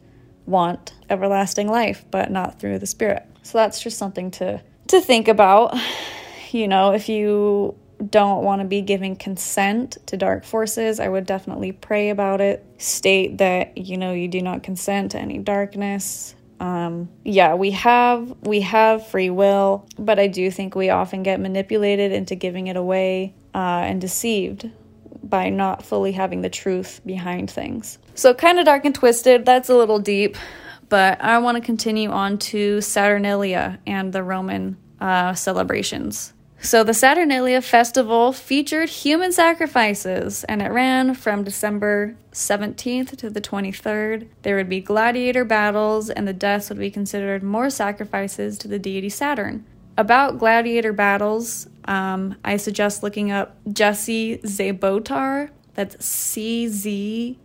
want 0.46 0.94
everlasting 1.10 1.68
life, 1.68 2.04
but 2.10 2.32
not 2.32 2.60
through 2.60 2.80
the 2.80 2.88
spirit. 2.88 3.26
So 3.44 3.60
that's 3.60 3.82
just 3.82 3.98
something 3.98 4.32
to 4.32 4.62
to 4.88 5.02
think 5.02 5.28
about. 5.28 5.78
You 6.52 6.68
know, 6.68 6.92
if 6.92 7.10
you 7.10 7.76
don't 8.10 8.44
want 8.44 8.62
to 8.62 8.68
be 8.68 8.82
giving 8.82 9.16
consent 9.16 9.98
to 10.08 10.18
dark 10.18 10.46
forces, 10.46 11.00
I 11.00 11.10
would 11.10 11.26
definitely 11.26 11.72
pray 11.72 12.10
about 12.10 12.42
it. 12.42 12.66
State 12.78 13.38
that, 13.40 13.78
you 13.78 13.98
know, 13.98 14.14
you 14.14 14.28
do 14.28 14.42
not 14.42 14.64
consent 14.64 15.12
to 15.12 15.20
any 15.20 15.38
darkness. 15.38 16.36
Um, 16.60 17.10
yeah, 17.24 17.56
we 17.56 17.72
have 17.72 18.34
we 18.42 18.62
have 18.62 19.08
free 19.08 19.30
will, 19.30 19.88
but 19.98 20.20
I 20.20 20.28
do 20.28 20.50
think 20.50 20.76
we 20.76 20.90
often 20.90 21.24
get 21.24 21.40
manipulated 21.40 22.12
into 22.12 22.36
giving 22.36 22.68
it 22.68 22.78
away 22.78 23.34
uh, 23.54 23.84
and 23.86 24.00
deceived 24.00 24.70
by 25.24 25.50
not 25.50 25.84
fully 25.84 26.12
having 26.12 26.42
the 26.42 26.50
truth 26.50 27.02
behind 27.06 27.50
things. 27.50 27.98
So, 28.16 28.34
kind 28.34 28.60
of 28.60 28.66
dark 28.66 28.86
and 28.86 28.94
twisted. 28.94 29.46
That's 29.46 29.70
a 29.70 29.76
little 29.76 30.00
deep, 30.00 30.38
but 30.90 31.22
I 31.22 31.40
want 31.40 31.58
to 31.58 31.62
continue 31.62 32.10
on 32.10 32.38
to 32.40 32.82
Saturnalia 32.82 33.80
and 33.86 34.14
the 34.14 34.24
Roman 34.24 34.78
uh, 35.02 35.34
celebrations. 35.34 36.33
So 36.64 36.82
the 36.82 36.94
Saturnalia 36.94 37.62
festival 37.62 38.32
featured 38.32 38.88
human 38.88 39.34
sacrifices 39.34 40.46
and 40.46 40.62
it 40.62 40.72
ran 40.72 41.14
from 41.14 41.44
December 41.44 42.16
17th 42.32 43.18
to 43.18 43.30
the 43.30 43.42
23rd. 43.42 44.28
There 44.44 44.56
would 44.56 44.70
be 44.70 44.80
gladiator 44.80 45.44
battles 45.44 46.10
and 46.10 46.26
the 46.26 46.32
deaths 46.32 46.70
would 46.70 46.80
be 46.80 46.90
considered 46.90 47.44
more 47.44 47.70
sacrifices 47.70 48.58
to 48.60 48.70
the 48.70 48.80
deity 48.80 49.10
Saturn. 49.10 49.66
About 49.98 50.40
gladiator 50.40 50.94
battles, 50.94 51.68
um, 51.84 52.38
I 52.46 52.56
suggest 52.56 53.04
looking 53.04 53.30
up 53.30 53.58
Jessie 53.70 54.38
Czebotar. 54.38 55.50
That's 55.74 56.04
C 56.04 56.70
Z 56.70 57.38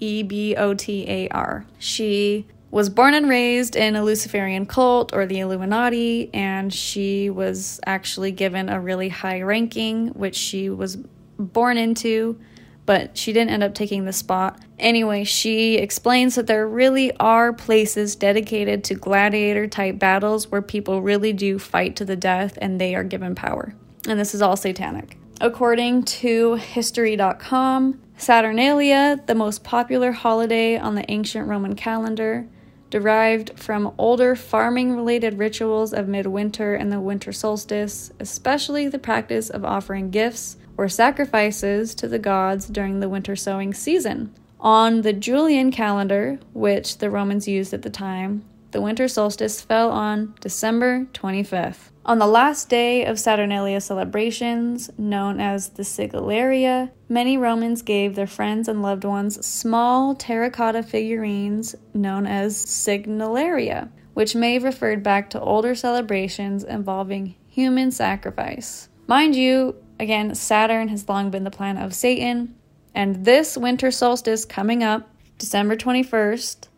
E 0.00 0.22
B 0.24 0.56
O 0.56 0.74
T 0.74 1.08
A 1.08 1.28
R. 1.28 1.66
She 1.78 2.46
was 2.70 2.88
born 2.88 3.14
and 3.14 3.28
raised 3.28 3.74
in 3.74 3.96
a 3.96 4.04
Luciferian 4.04 4.64
cult 4.64 5.12
or 5.12 5.26
the 5.26 5.40
Illuminati, 5.40 6.30
and 6.32 6.72
she 6.72 7.28
was 7.28 7.80
actually 7.84 8.30
given 8.30 8.68
a 8.68 8.80
really 8.80 9.08
high 9.08 9.42
ranking, 9.42 10.08
which 10.08 10.36
she 10.36 10.70
was 10.70 10.96
born 11.36 11.76
into, 11.76 12.38
but 12.86 13.16
she 13.16 13.32
didn't 13.32 13.50
end 13.50 13.64
up 13.64 13.74
taking 13.74 14.04
the 14.04 14.12
spot. 14.12 14.60
Anyway, 14.78 15.24
she 15.24 15.76
explains 15.76 16.36
that 16.36 16.46
there 16.46 16.66
really 16.66 17.14
are 17.18 17.52
places 17.52 18.14
dedicated 18.14 18.84
to 18.84 18.94
gladiator 18.94 19.66
type 19.66 19.98
battles 19.98 20.48
where 20.50 20.62
people 20.62 21.02
really 21.02 21.32
do 21.32 21.58
fight 21.58 21.96
to 21.96 22.04
the 22.04 22.16
death 22.16 22.56
and 22.60 22.80
they 22.80 22.94
are 22.94 23.04
given 23.04 23.34
power. 23.34 23.74
And 24.08 24.18
this 24.18 24.34
is 24.34 24.42
all 24.42 24.56
satanic. 24.56 25.16
According 25.40 26.04
to 26.04 26.54
History.com, 26.54 28.00
Saturnalia, 28.16 29.20
the 29.26 29.34
most 29.34 29.64
popular 29.64 30.12
holiday 30.12 30.76
on 30.76 30.94
the 30.94 31.10
ancient 31.10 31.48
Roman 31.48 31.74
calendar, 31.74 32.46
derived 32.90 33.58
from 33.58 33.94
older 33.96 34.34
farming 34.34 34.94
related 34.94 35.38
rituals 35.38 35.92
of 35.92 36.08
midwinter 36.08 36.74
and 36.74 36.92
the 36.92 37.00
winter 37.00 37.32
solstice, 37.32 38.12
especially 38.18 38.88
the 38.88 38.98
practice 38.98 39.48
of 39.48 39.64
offering 39.64 40.10
gifts 40.10 40.56
or 40.76 40.88
sacrifices 40.88 41.94
to 41.94 42.08
the 42.08 42.18
gods 42.18 42.66
during 42.66 43.00
the 43.00 43.08
winter 43.08 43.36
sowing 43.36 43.72
season. 43.72 44.34
On 44.58 45.02
the 45.02 45.12
Julian 45.12 45.70
calendar, 45.70 46.38
which 46.52 46.98
the 46.98 47.10
Romans 47.10 47.48
used 47.48 47.72
at 47.72 47.82
the 47.82 47.90
time, 47.90 48.44
the 48.72 48.80
winter 48.80 49.08
solstice 49.08 49.60
fell 49.60 49.90
on 49.90 50.34
December 50.40 51.06
25th. 51.12 51.89
On 52.06 52.18
the 52.18 52.26
last 52.26 52.70
day 52.70 53.04
of 53.04 53.20
Saturnalia 53.20 53.78
celebrations, 53.78 54.90
known 54.96 55.38
as 55.38 55.68
the 55.68 55.82
Sigillaria, 55.82 56.90
many 57.10 57.36
Romans 57.36 57.82
gave 57.82 58.14
their 58.14 58.26
friends 58.26 58.68
and 58.68 58.80
loved 58.80 59.04
ones 59.04 59.44
small 59.44 60.14
terracotta 60.14 60.82
figurines 60.82 61.76
known 61.92 62.26
as 62.26 62.56
sigillaria, 62.56 63.90
which 64.14 64.34
may 64.34 64.54
have 64.54 64.64
referred 64.64 65.02
back 65.02 65.28
to 65.30 65.40
older 65.40 65.74
celebrations 65.74 66.64
involving 66.64 67.34
human 67.48 67.90
sacrifice. 67.90 68.88
Mind 69.06 69.36
you, 69.36 69.76
again, 69.98 70.34
Saturn 70.34 70.88
has 70.88 71.06
long 71.06 71.30
been 71.30 71.44
the 71.44 71.50
planet 71.50 71.84
of 71.84 71.94
Satan, 71.94 72.54
and 72.94 73.26
this 73.26 73.58
winter 73.58 73.90
solstice 73.90 74.46
coming 74.46 74.82
up, 74.82 75.10
December 75.36 75.76
21st, 75.76 76.68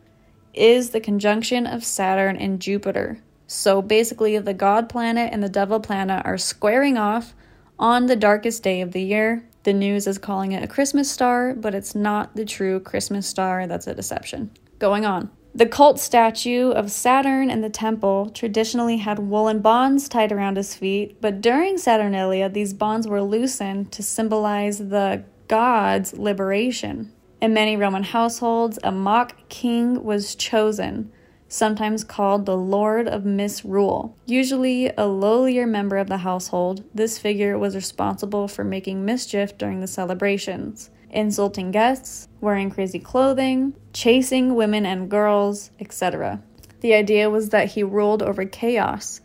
is 0.52 0.90
the 0.90 1.00
conjunction 1.00 1.64
of 1.64 1.85
Saturn 1.85 2.37
and 2.37 2.61
Jupiter. 2.61 3.22
So 3.53 3.83
basically, 3.83 4.38
the 4.38 4.55
God 4.55 4.88
planet 4.88 5.31
and 5.31 5.43
the 5.43 5.49
devil 5.49 5.79
planet 5.79 6.25
are 6.25 6.38
squaring 6.38 6.97
off 6.97 7.35
on 7.79 8.07
the 8.07 8.17
darkest 8.17 8.62
day 8.62 8.81
of 8.81 8.93
the 8.93 9.03
year. 9.03 9.47
The 9.65 9.75
news 9.75 10.07
is 10.07 10.17
calling 10.17 10.53
it 10.53 10.65
a 10.65 10.67
Christmas 10.67 11.11
star, 11.11 11.55
but 11.55 11.75
it's 11.75 11.95
not 11.95 12.35
the 12.35 12.47
true 12.47 12.81
Christmas 12.81 13.27
star. 13.27 13.67
That's 13.67 13.87
a 13.87 13.95
deception. 13.95 14.53
Going 14.79 15.05
on. 15.05 15.31
The 15.55 15.67
cult 15.67 16.01
statue 16.01 16.71
of 16.71 16.91
Saturn 16.91 17.51
in 17.51 17.61
the 17.61 17.69
temple 17.69 18.31
traditionally 18.31 18.97
had 18.97 19.19
woolen 19.19 19.61
bonds 19.61 20.09
tied 20.09 20.33
around 20.33 20.57
his 20.57 20.75
feet, 20.75 21.21
but 21.21 21.43
during 21.43 21.77
Saturnalia, 21.77 22.49
these 22.49 22.73
bonds 22.73 23.07
were 23.07 23.23
loosened 23.23 23.93
to 23.93 24.03
symbolize 24.03 24.79
the 24.79 25.25
god's 25.49 26.15
liberation. 26.15 27.12
In 27.43 27.53
many 27.53 27.77
Roman 27.77 28.05
households, 28.05 28.79
a 28.83 28.91
mock 28.91 29.37
king 29.51 30.03
was 30.03 30.35
chosen, 30.35 31.12
sometimes 31.53 32.03
called 32.03 32.47
the 32.47 32.57
Lord 32.57 33.07
of 33.07 33.27
Misrule. 33.27 34.17
Usually 34.25 34.87
a 34.87 35.07
lowlier 35.07 35.69
member 35.69 35.99
of 35.99 36.09
the 36.09 36.19
household, 36.19 36.83
this 36.95 37.19
figure 37.19 37.59
was 37.59 37.75
responsible 37.75 38.49
for 38.49 38.65
making 38.65 39.05
mischief 39.05 39.59
during 39.59 39.81
the 39.81 39.87
celebrations, 39.87 40.88
insulting 41.11 41.71
guests, 41.71 42.27
wearing 42.41 42.71
crazy 42.71 42.99
clothing, 42.99 43.75
chasing 43.93 44.55
women 44.55 44.87
and 44.87 45.11
girls, 45.11 45.71
etc. 45.79 46.43
The 46.81 46.95
idea 46.95 47.29
was 47.29 47.51
that 47.51 47.73
he 47.73 47.83
ruled 47.83 48.23
over 48.23 48.47
chaos 48.47 49.21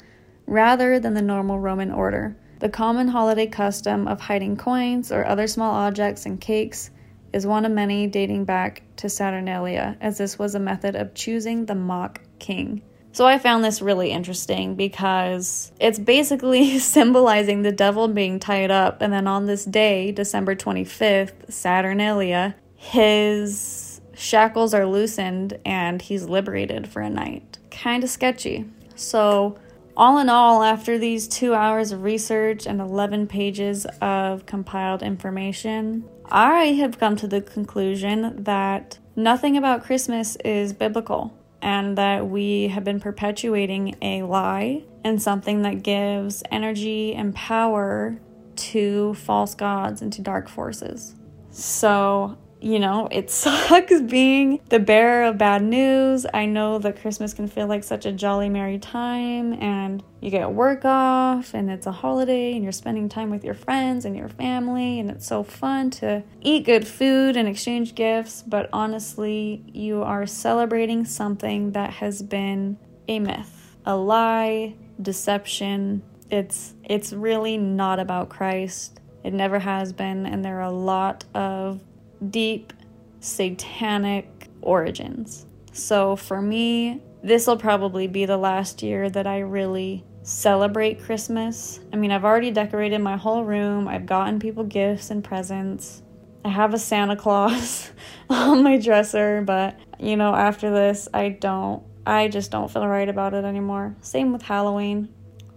rather 0.46 1.00
than 1.00 1.14
the 1.14 1.22
normal 1.22 1.60
Roman 1.60 1.92
order. 1.92 2.36
The 2.60 2.68
common 2.68 3.08
holiday 3.08 3.48
custom 3.48 4.06
of 4.06 4.20
hiding 4.20 4.58
coins 4.58 5.14
or 5.14 5.26
other 5.26 5.48
small 5.48 5.74
objects 5.74 6.26
and 6.26 6.42
cakes 6.42 6.90
is 7.34 7.46
one 7.46 7.66
of 7.66 7.72
many 7.72 8.08
dating 8.08 8.46
back 8.46 8.84
to 8.98 9.10
Saturnalia, 9.10 9.98
as 10.02 10.18
this 10.18 10.40
was 10.40 10.56
a 10.56 10.60
method 10.60 10.96
of 10.96 11.14
choosing 11.14 11.66
the 11.66 11.76
mock 11.76 12.22
king. 12.40 12.82
So 13.12 13.26
I 13.26 13.40
found 13.40 13.64
this 13.64 13.82
really 13.82 14.12
interesting 14.12 14.76
because 14.76 15.72
it's 15.80 15.98
basically 15.98 16.78
symbolizing 16.98 17.64
the 17.64 17.72
devil 17.72 18.08
being 18.08 18.40
tied 18.40 18.72
up, 18.72 19.02
and 19.02 19.12
then 19.12 19.28
on 19.28 19.46
this 19.46 19.66
day, 19.66 20.12
December 20.12 20.56
25th, 20.56 21.52
Saturnalia, 21.52 22.56
his 22.76 24.02
shackles 24.14 24.74
are 24.74 24.86
loosened 24.86 25.60
and 25.66 26.02
he's 26.02 26.26
liberated 26.26 26.88
for 26.88 27.02
a 27.02 27.10
night. 27.10 27.58
Kind 27.72 28.04
of 28.04 28.10
sketchy. 28.10 28.66
So 28.96 29.58
all 29.96 30.20
in 30.20 30.30
all, 30.30 30.62
after 30.62 31.00
these 31.00 31.28
two 31.28 31.56
hours 31.56 31.92
of 31.92 32.04
research 32.04 32.68
and 32.68 32.80
11 32.80 33.26
pages 33.26 33.88
of 34.00 34.46
compiled 34.46 35.02
information, 35.02 36.08
I 36.30 36.66
have 36.74 37.00
come 37.00 37.16
to 37.18 37.28
the 37.28 37.42
conclusion 37.42 38.44
that 38.44 39.00
nothing 39.16 39.56
about 39.56 39.84
Christmas 39.84 40.36
is 40.38 40.74
biblical 40.74 41.34
and 41.62 41.98
that 41.98 42.28
we 42.28 42.68
have 42.68 42.84
been 42.84 43.00
perpetuating 43.00 43.96
a 44.02 44.24
lie 44.24 44.84
and 45.04 45.22
something 45.22 45.62
that 45.62 45.84
gives 45.84 46.44
energy 46.52 47.16
and 47.16 47.34
power 47.34 48.20
to 48.56 49.14
false 49.14 49.56
gods 49.56 50.02
and 50.02 50.12
to 50.14 50.22
dark 50.22 50.50
forces. 50.50 51.16
So 51.50 52.38
you 52.60 52.80
know, 52.80 53.08
it 53.12 53.30
sucks 53.32 54.02
being 54.02 54.60
the 54.70 54.80
bearer 54.80 55.26
of 55.26 55.38
bad 55.38 55.64
news. 55.64 56.26
I 56.34 56.46
know 56.46 56.80
that 56.80 57.02
Christmas 57.02 57.34
can 57.34 57.48
feel 57.48 57.68
like 57.68 57.84
such 57.84 58.06
a 58.06 58.12
jolly, 58.12 58.50
merry 58.50 58.80
time, 58.80 59.54
and 59.54 60.04
you 60.22 60.32
get 60.32 60.52
work 60.52 60.84
off, 60.84 61.54
and 61.54 61.70
it's 61.70 61.86
a 61.86 61.92
holiday, 61.92 62.54
and 62.54 62.64
you're 62.64 62.72
spending 62.72 63.10
time 63.10 63.30
with 63.30 63.44
your 63.44 63.54
friends 63.54 64.06
and 64.06 64.16
your 64.16 64.30
family, 64.30 65.00
and 65.00 65.10
it's 65.10 65.28
so 65.28 65.44
fun 65.44 65.90
to 65.92 66.24
eat 66.42 66.66
good 66.66 66.88
food 66.88 67.38
and 67.38 67.48
exchange 67.48 67.96
gifts. 67.96 68.42
But 68.42 68.70
honestly, 68.74 69.64
you 69.68 70.02
are 70.04 70.26
celebrating 70.26 71.06
something 71.06 71.72
that 71.72 71.94
has 71.94 72.22
been 72.22 72.78
a 73.08 73.20
myth, 73.20 73.76
a 73.86 73.96
lie, 73.96 74.76
deception. 75.02 76.04
It's 76.30 76.74
it's 76.84 77.14
really 77.14 77.58
not 77.58 78.00
about 78.00 78.30
Christ. 78.30 79.00
It 79.24 79.34
never 79.34 79.60
has 79.60 79.94
been, 79.94 80.26
and 80.26 80.44
there 80.44 80.58
are 80.60 80.70
a 80.70 80.72
lot 80.72 81.26
of 81.34 81.82
deep 82.30 82.74
satanic 83.20 84.48
origins. 84.62 85.46
So 85.72 86.16
for 86.16 86.42
me, 86.42 87.02
this 87.24 87.48
will 87.48 87.58
probably 87.58 88.08
be 88.08 88.26
the 88.26 88.38
last 88.38 88.82
year 88.82 89.10
that 89.10 89.28
I 89.28 89.40
really 89.40 90.04
celebrate 90.24 91.02
Christmas. 91.02 91.80
I 91.94 91.96
mean, 91.96 92.12
I've 92.12 92.26
already 92.26 92.52
decorated 92.52 93.00
my 93.00 93.18
whole 93.18 93.44
room, 93.44 93.88
I've 93.88 94.06
gotten 94.06 94.40
people 94.40 94.64
gifts 94.64 95.10
and 95.10 95.24
presents. 95.24 96.04
I 96.44 96.50
have 96.50 96.74
a 96.74 96.80
Santa 96.80 97.16
Claus 97.16 97.92
on 98.30 98.64
my 98.64 98.78
dresser, 98.78 99.42
but 99.42 99.78
you 100.00 100.16
know, 100.16 100.34
after 100.34 100.72
this, 100.72 101.08
I 101.14 101.30
don't, 101.30 101.84
I 102.06 102.28
just 102.28 102.52
don't 102.52 102.72
feel 102.72 102.88
right 102.88 103.10
about 103.10 103.34
it 103.34 103.44
anymore. 103.44 103.96
Same 104.02 104.32
with 104.32 104.42
Halloween. 104.42 105.10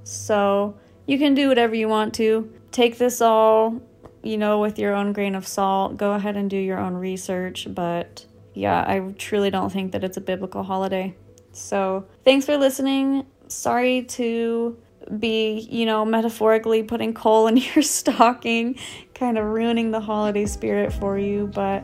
So 0.05 0.79
you 1.07 1.19
can 1.19 1.35
do 1.35 1.49
whatever 1.49 1.75
you 1.75 1.89
want 1.89 2.15
to. 2.15 2.53
Take 2.73 2.99
this 2.99 3.21
all 3.21 3.81
you 4.23 4.37
know, 4.37 4.61
with 4.61 4.79
your 4.79 4.95
own 4.95 5.13
grain 5.13 5.35
of 5.35 5.47
salt. 5.47 5.97
Go 5.97 6.13
ahead 6.13 6.37
and 6.37 6.49
do 6.49 6.57
your 6.57 6.79
own 6.79 6.95
research. 6.95 7.67
But 7.71 8.27
yeah, 8.55 8.85
I 8.87 9.13
truly 9.19 9.51
don't 9.51 9.71
think 9.71 9.93
that 9.93 10.05
it's 10.05 10.17
a 10.17 10.21
biblical 10.21 10.63
holiday. 10.63 11.15
So 11.53 12.07
thanks 12.25 12.47
for 12.47 12.57
listening. 12.57 13.27
Sorry 13.49 14.03
to 14.03 14.77
be, 15.19 15.67
you 15.71 15.87
know, 15.87 16.05
metaphorically 16.05 16.83
putting 16.83 17.15
coal 17.15 17.47
in 17.47 17.57
your 17.75 17.83
stocking, 17.83 18.79
kind 19.15 19.39
of 19.39 19.45
ruining 19.45 19.91
the 19.91 20.01
holiday 20.01 20.47
spirit 20.47 20.93
for 20.93 21.19
you, 21.19 21.51
but 21.55 21.83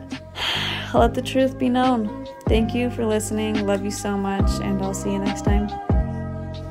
let 0.94 1.14
the 1.14 1.22
truth 1.22 1.59
be 1.59 1.68
known. 1.68 2.27
Thank 2.49 2.75
you 2.75 2.90
for 2.90 3.05
listening. 3.05 3.66
Love 3.66 3.85
you 3.85 3.90
so 3.90 4.16
much, 4.16 4.51
and 4.61 4.81
I'll 4.83 4.94
see 4.94 5.12
you 5.12 5.18
next 5.18 5.44
time. 5.44 5.86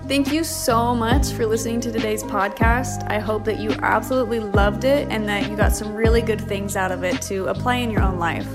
Thank 0.08 0.32
you 0.32 0.44
so 0.44 0.94
much 0.94 1.32
for 1.32 1.48
listening 1.48 1.82
to 1.82 1.92
today's 1.92 2.22
podcast. 2.22 3.10
I 3.10 3.18
hope 3.18 3.44
that 3.46 3.58
you 3.58 3.72
absolutely 3.82 4.40
loved 4.40 4.84
it 4.84 5.08
and 5.10 5.28
that 5.28 5.50
you 5.50 5.58
got 5.58 5.76
some 5.76 5.96
really 5.96 6.22
good 6.22 6.40
things 6.40 6.76
out 6.76 6.92
of 6.92 7.04
it 7.04 7.20
to 7.24 7.48
apply 7.48 7.78
in 7.78 7.90
your 7.90 8.04
own 8.04 8.20
life. 8.20 8.48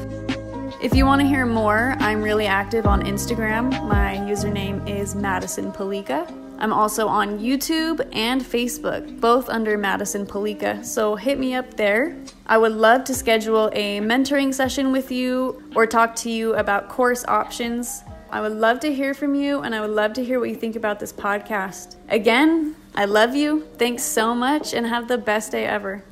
If 0.81 0.95
you 0.95 1.05
want 1.07 1.23
to 1.23 1.27
hear 1.27 1.47
more, 1.47 1.97
I'm 1.99 2.23
really 2.23 2.47
active 2.47 2.87
on 2.87 3.03
Instagram. 3.03 3.71
My 3.89 4.15
username 4.19 4.89
is 4.89 5.17
Madison 5.17 5.73
Palika. 5.73 6.33
I'm 6.61 6.73
also 6.73 7.09
on 7.09 7.41
YouTube 7.41 8.09
and 8.13 8.41
Facebook, 8.41 9.21
both 9.21 9.49
under 9.49 9.77
Madison 9.77 10.27
Palika, 10.27 10.85
so 10.85 11.17
hit 11.17 11.41
me 11.41 11.55
up 11.55 11.75
there. 11.75 12.17
I 12.47 12.59
would 12.59 12.73
love 12.73 13.03
to 13.05 13.15
schedule 13.15 13.71
a 13.73 13.99
mentoring 13.99 14.55
session 14.55 14.93
with 14.93 15.11
you 15.11 15.61
or 15.75 15.85
talk 15.85 16.15
to 16.17 16.31
you 16.31 16.55
about 16.55 16.89
course 16.89 17.25
options. 17.25 18.05
I 18.33 18.41
would 18.41 18.53
love 18.53 18.81
to 18.81 18.93
hear 18.93 19.13
from 19.13 19.35
you 19.35 19.61
and 19.61 19.75
I 19.75 19.81
would 19.81 19.91
love 19.91 20.13
to 20.15 20.25
hear 20.25 20.39
what 20.39 20.49
you 20.49 20.55
think 20.55 20.77
about 20.77 21.01
this 21.01 21.13
podcast. 21.13 21.97
Again, 22.09 22.77
I 22.95 23.05
love 23.05 23.35
you. 23.35 23.67
Thanks 23.77 24.05
so 24.05 24.35
much 24.35 24.73
and 24.73 24.87
have 24.87 25.09
the 25.09 25.19
best 25.19 25.53
day 25.53 25.67
ever. 25.67 26.05